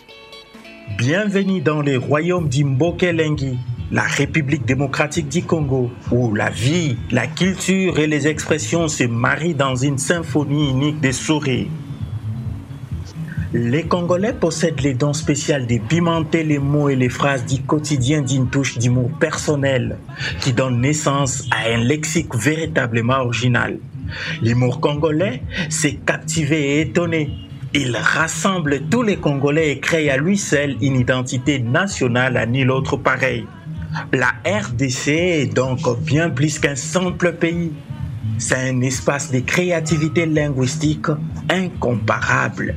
Bienvenue 0.96 1.60
dans 1.60 1.82
le 1.82 1.98
royaume 1.98 2.48
d'Imbokelengi, 2.48 3.58
la 3.90 4.02
République 4.02 4.64
démocratique 4.64 5.28
du 5.28 5.42
Congo, 5.42 5.90
où 6.10 6.34
la 6.34 6.50
vie, 6.50 6.96
la 7.10 7.26
culture 7.26 7.98
et 7.98 8.06
les 8.06 8.26
expressions 8.26 8.88
se 8.88 9.04
marient 9.04 9.54
dans 9.54 9.76
une 9.76 9.98
symphonie 9.98 10.70
unique 10.70 11.00
des 11.00 11.12
sourires. 11.12 11.68
Les 13.54 13.84
Congolais 13.84 14.34
possèdent 14.34 14.82
les 14.82 14.92
dons 14.92 15.14
spéciaux 15.14 15.58
de 15.58 15.78
pimenter 15.78 16.44
les 16.44 16.58
mots 16.58 16.90
et 16.90 16.96
les 16.96 17.08
phrases 17.08 17.46
du 17.46 17.62
quotidien 17.62 18.20
d'une 18.20 18.48
touche 18.48 18.76
d'humour 18.76 19.10
personnel 19.18 19.96
qui 20.40 20.52
donne 20.52 20.80
naissance 20.82 21.48
à 21.50 21.70
un 21.72 21.78
lexique 21.78 22.34
véritablement 22.34 23.20
original. 23.20 23.78
L'humour 24.42 24.80
congolais, 24.80 25.42
c'est 25.70 25.94
captiver 25.94 26.76
et 26.76 26.80
étonner, 26.82 27.30
il 27.74 27.96
rassemble 27.96 28.80
tous 28.90 29.02
les 29.02 29.16
Congolais 29.16 29.72
et 29.72 29.78
crée 29.78 30.08
à 30.10 30.16
lui 30.16 30.38
seul 30.38 30.76
une 30.80 30.96
identité 30.96 31.58
nationale 31.58 32.36
à 32.36 32.46
nul 32.46 32.70
autre 32.70 32.96
pareil. 32.96 33.46
La 34.12 34.32
RDC 34.44 35.08
est 35.08 35.54
donc 35.54 35.80
bien 36.00 36.30
plus 36.30 36.58
qu'un 36.58 36.76
simple 36.76 37.32
pays. 37.34 37.72
C'est 38.38 38.70
un 38.70 38.80
espace 38.80 39.30
de 39.30 39.40
créativité 39.40 40.24
linguistique 40.24 41.08
incomparable. 41.50 42.74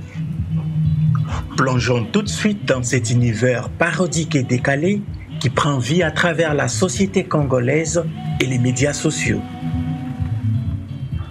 Plongeons 1.61 2.05
tout 2.05 2.23
de 2.23 2.27
suite 2.27 2.65
dans 2.65 2.81
cet 2.81 3.11
univers 3.11 3.69
parodique 3.69 4.35
et 4.35 4.41
décalé 4.41 5.03
qui 5.39 5.51
prend 5.51 5.77
vie 5.77 6.01
à 6.01 6.09
travers 6.09 6.55
la 6.55 6.67
société 6.67 7.23
congolaise 7.23 8.03
et 8.39 8.47
les 8.47 8.57
médias 8.57 8.93
sociaux. 8.93 9.43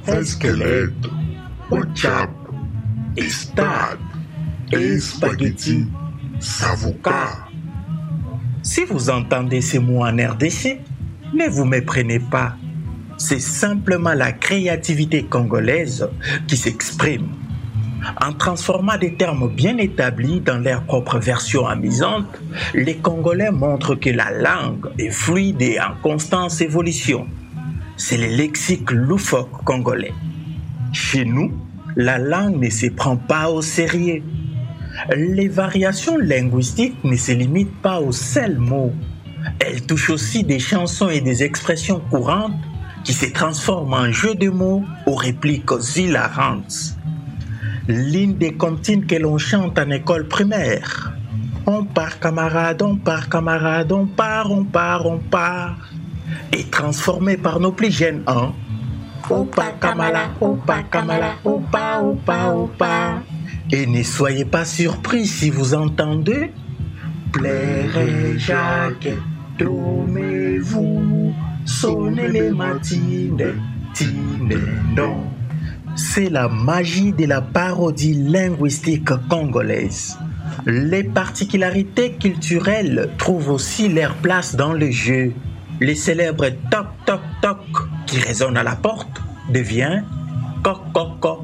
Esqueleto, 0.07 1.11
Ochap, 1.73 2.31
Estade, 3.17 3.99
Spaghetti, 5.01 5.89
Savoca. 6.39 7.49
Si 8.63 8.85
vous 8.85 9.11
entendez 9.11 9.61
ces 9.61 9.81
mots 9.81 10.05
en 10.05 10.15
RDC, 10.17 10.79
ne 11.35 11.49
vous 11.51 11.65
méprenez 11.65 12.21
pas. 12.21 12.55
C'est 13.19 13.41
simplement 13.41 14.15
la 14.15 14.31
créativité 14.31 15.25
congolaise 15.25 16.09
qui 16.47 16.57
s'exprime. 16.57 17.40
En 18.21 18.33
transformant 18.33 18.97
des 18.97 19.15
termes 19.15 19.49
bien 19.49 19.77
établis 19.79 20.41
dans 20.41 20.59
leur 20.59 20.83
propre 20.85 21.19
version 21.19 21.67
amusante, 21.67 22.27
les 22.75 22.97
Congolais 22.97 23.51
montrent 23.51 23.95
que 23.95 24.11
la 24.11 24.31
langue 24.31 24.87
est 24.99 25.11
fluide 25.11 25.61
et 25.61 25.79
en 25.81 25.95
constante 26.03 26.61
évolution. 26.61 27.27
C'est 27.97 28.17
le 28.17 28.29
lexique 28.29 28.91
loufoque 28.91 29.65
congolais. 29.65 30.15
Chez 30.93 31.25
nous, 31.25 31.53
la 31.97 32.19
langue 32.19 32.63
ne 32.63 32.71
se 32.71 32.87
prend 32.87 33.17
pas 33.17 33.51
au 33.51 33.61
sérieux. 33.63 34.23
Les 35.15 35.49
variations 35.49 36.17
linguistiques 36.17 37.05
ne 37.05 37.17
se 37.17 37.33
limitent 37.33 37.83
pas 37.83 38.01
aux 38.01 38.13
seuls 38.13 38.59
mots. 38.59 38.93
Elles 39.59 39.83
touchent 39.83 40.11
aussi 40.11 40.45
des 40.45 40.59
chansons 40.59 41.09
et 41.09 41.21
des 41.21 41.43
expressions 41.43 42.01
courantes 42.11 42.57
qui 43.05 43.13
se 43.13 43.27
transforment 43.27 43.95
en 43.95 44.13
jeux 44.13 44.35
de 44.35 44.49
mots 44.49 44.85
aux 45.07 45.15
répliques 45.15 45.71
hilarantes. 45.97 46.97
L'une 47.89 48.35
des 48.35 48.55
comptines 48.55 49.07
que 49.07 49.17
l'on 49.17 49.39
chante 49.39 49.79
en 49.79 49.91
école 49.91 50.29
primaire. 50.29 51.13
On 51.67 51.85
part 51.85 52.19
camarade, 52.21 52.83
on 52.83 52.97
part 52.97 53.29
camarade, 53.29 53.93
on 53.93 54.07
part, 54.07 54.51
on 54.51 54.65
part, 54.65 55.07
on 55.07 55.19
part. 55.19 55.77
Est 56.53 56.71
transformée 56.71 57.37
par 57.37 57.61
nos 57.61 57.73
plus 57.73 57.91
jeunes 57.91 58.23
en 58.27 58.53
Opa 59.29 59.73
Kamala, 59.81 60.31
Opa 60.41 60.83
Kamala, 60.91 61.35
Opa, 61.45 62.01
Opa, 62.03 62.53
Opa. 62.53 63.23
Et 63.71 63.87
ne 63.87 64.03
soyez 64.03 64.45
pas 64.45 64.65
surpris 64.65 65.27
si 65.27 65.51
vous 65.51 65.75
entendez 65.75 66.53
Plaire 67.33 68.37
Jacques, 68.37 69.09
dormez-vous, 69.57 71.33
sonnez 71.65 72.29
les 72.29 72.51
matines, 72.51 73.55
non. 74.97 75.40
C'est 75.97 76.31
la 76.31 76.49
magie 76.49 77.13
de 77.13 77.27
la 77.27 77.41
parodie 77.41 78.15
linguistique 78.15 79.11
congolaise. 79.29 80.19
Les 80.67 81.05
particularités 81.05 82.13
culturelles 82.13 83.11
trouvent 83.19 83.51
aussi 83.51 83.89
leur 83.89 84.15
place 84.15 84.57
dans 84.57 84.73
le 84.73 84.91
jeu. 84.91 85.33
Les 85.81 85.95
célèbres 85.95 86.51
toc 86.71 86.87
toc 87.07 87.21
toc 87.43 87.59
qui 88.07 88.19
résonnent 88.19 88.57
à 88.57 88.63
la 88.63 88.77
porte 88.77 89.21
devient 89.53 90.03
coq 90.63 90.81
coq 90.93 91.21
coq 91.21 91.41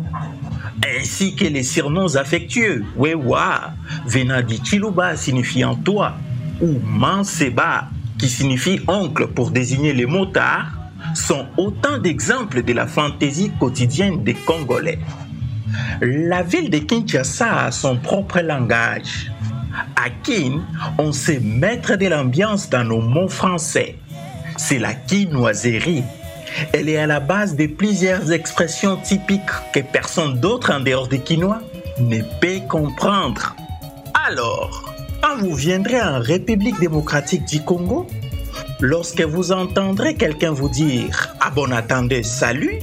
ainsi 0.84 1.34
que 1.34 1.44
les 1.44 1.62
surnoms 1.62 2.16
affectueux, 2.16 2.84
Wewa, 2.96 3.72
venant 4.06 4.40
Chiluba 4.62 5.16
signifiant 5.16 5.74
toi, 5.74 6.14
ou 6.60 6.78
Manseba, 6.84 7.88
qui 8.18 8.28
signifie 8.28 8.80
oncle 8.86 9.28
pour 9.28 9.50
désigner 9.50 9.92
les 9.92 10.06
motards, 10.06 10.75
sont 11.16 11.46
autant 11.56 11.98
d'exemples 11.98 12.62
de 12.62 12.72
la 12.72 12.86
fantaisie 12.86 13.50
quotidienne 13.58 14.22
des 14.22 14.34
Congolais. 14.34 14.98
La 16.00 16.42
ville 16.42 16.70
de 16.70 16.78
Kinshasa 16.78 17.64
a 17.66 17.72
son 17.72 17.96
propre 17.96 18.40
langage. 18.40 19.32
À 19.96 20.10
Kin, 20.22 20.62
on 20.98 21.12
sait 21.12 21.40
mettre 21.40 21.96
de 21.96 22.06
l'ambiance 22.06 22.70
dans 22.70 22.84
nos 22.84 23.00
mots 23.00 23.28
français. 23.28 23.96
C'est 24.56 24.78
la 24.78 24.94
quinoiserie 24.94 26.04
elle 26.72 26.88
est 26.88 26.98
à 26.98 27.06
la 27.06 27.20
base 27.20 27.56
de 27.56 27.66
plusieurs 27.66 28.32
expressions 28.32 28.96
typiques 28.96 29.42
que 29.72 29.80
personne 29.80 30.38
d'autre 30.40 30.72
en 30.72 30.80
dehors 30.80 31.08
des 31.08 31.20
Quinois 31.20 31.60
ne 32.00 32.20
peut 32.40 32.60
comprendre. 32.68 33.56
Alors, 34.26 34.94
quand 35.22 35.36
vous 35.38 35.54
viendrez 35.54 36.00
en 36.00 36.20
République 36.20 36.78
démocratique 36.80 37.44
du 37.46 37.62
Congo, 37.62 38.06
lorsque 38.80 39.22
vous 39.22 39.52
entendrez 39.52 40.14
quelqu'un 40.14 40.52
vous 40.52 40.68
dire 40.68 41.28
Ah 41.40 41.50
bon, 41.50 41.72
attendez, 41.72 42.22
salut, 42.22 42.78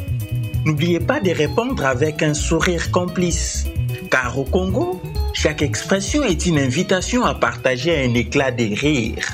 n'oubliez 0.66 1.00
pas 1.00 1.20
de 1.20 1.32
répondre 1.32 1.86
avec 1.86 2.24
un 2.24 2.34
sourire 2.34 2.92
complice. 2.92 3.66
Car 4.10 4.38
au 4.38 4.44
Congo, 4.44 5.02
chaque 5.34 5.62
expression 5.62 6.24
est 6.24 6.46
une 6.46 6.60
invitation 6.60 7.24
à 7.26 7.36
partager 7.36 8.06
un 8.06 8.14
éclat 8.14 8.52
de 8.52 8.76
rire. 8.76 9.26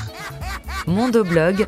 mondoblog.org 0.88 1.67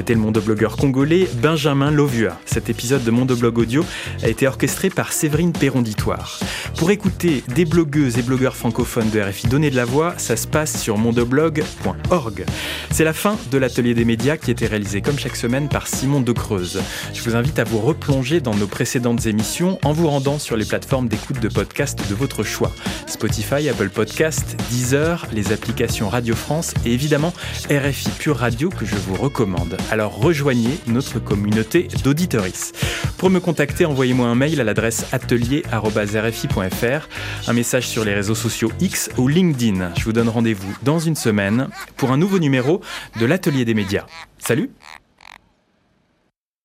c'était 0.00 0.14
le 0.14 0.20
mondoblogueur 0.20 0.76
congolais 0.76 1.28
Benjamin 1.42 1.90
Lovua. 1.90 2.38
Cet 2.46 2.70
épisode 2.70 3.04
de 3.04 3.10
Mondoblog 3.10 3.58
Audio 3.58 3.84
a 4.22 4.28
été 4.28 4.46
orchestré 4.46 4.88
par 4.88 5.12
Séverine 5.12 5.52
Perronditoire. 5.52 6.38
Pour 6.76 6.90
écouter 6.90 7.42
des 7.54 7.64
blogueuses 7.64 8.18
et 8.18 8.22
blogueurs 8.22 8.56
francophones 8.56 9.10
de 9.10 9.20
RFI 9.20 9.48
donner 9.48 9.70
de 9.70 9.76
la 9.76 9.84
voix, 9.84 10.14
ça 10.16 10.36
se 10.36 10.46
passe 10.46 10.80
sur 10.80 10.96
mondoblog.org. 10.96 12.44
C'est 12.90 13.04
la 13.04 13.12
fin 13.12 13.36
de 13.50 13.58
l'atelier 13.58 13.94
des 13.94 14.04
médias 14.04 14.36
qui 14.36 14.50
était 14.50 14.66
réalisé 14.66 15.02
comme 15.02 15.18
chaque 15.18 15.36
semaine 15.36 15.68
par 15.68 15.86
Simon 15.86 16.20
De 16.20 16.32
Creuse. 16.32 16.80
Je 17.12 17.22
vous 17.22 17.36
invite 17.36 17.58
à 17.58 17.64
vous 17.64 17.78
replonger 17.78 18.40
dans 18.40 18.54
nos 18.54 18.66
précédentes 18.66 19.26
émissions 19.26 19.78
en 19.84 19.92
vous 19.92 20.08
rendant 20.08 20.38
sur 20.38 20.56
les 20.56 20.64
plateformes 20.64 21.08
d'écoute 21.08 21.40
de 21.40 21.48
podcast 21.48 22.00
de 22.08 22.14
votre 22.14 22.42
choix. 22.42 22.72
Spotify, 23.06 23.68
Apple 23.68 23.90
Podcast, 23.90 24.56
Deezer, 24.70 25.26
les 25.32 25.52
applications 25.52 26.08
Radio 26.08 26.34
France 26.34 26.74
et 26.84 26.92
évidemment 26.92 27.32
RFI 27.70 28.10
Pure 28.18 28.38
Radio 28.38 28.70
que 28.70 28.86
je 28.86 28.96
vous 28.96 29.14
recommande. 29.14 29.76
Alors 29.90 30.16
rejoignez 30.16 30.78
notre 30.86 31.18
communauté 31.18 31.88
d'auditeuristes. 32.04 32.76
Pour 33.18 33.30
me 33.30 33.40
contacter, 33.40 33.84
envoyez-moi 33.84 34.26
un 34.26 34.34
mail 34.34 34.60
à 34.60 34.64
l'adresse 34.64 35.06
un 37.46 37.52
message 37.52 37.88
sur 37.88 38.04
les 38.04 38.14
réseaux 38.14 38.34
sociaux 38.34 38.70
X 38.80 39.10
ou 39.16 39.28
LinkedIn. 39.28 39.92
Je 39.96 40.04
vous 40.04 40.12
donne 40.12 40.28
rendez-vous 40.28 40.76
dans 40.82 40.98
une 40.98 41.16
semaine 41.16 41.68
pour 41.96 42.10
un 42.10 42.16
nouveau 42.16 42.38
numéro 42.38 42.80
de 43.18 43.26
l'Atelier 43.26 43.64
des 43.64 43.74
médias. 43.74 44.06
Salut 44.38 44.70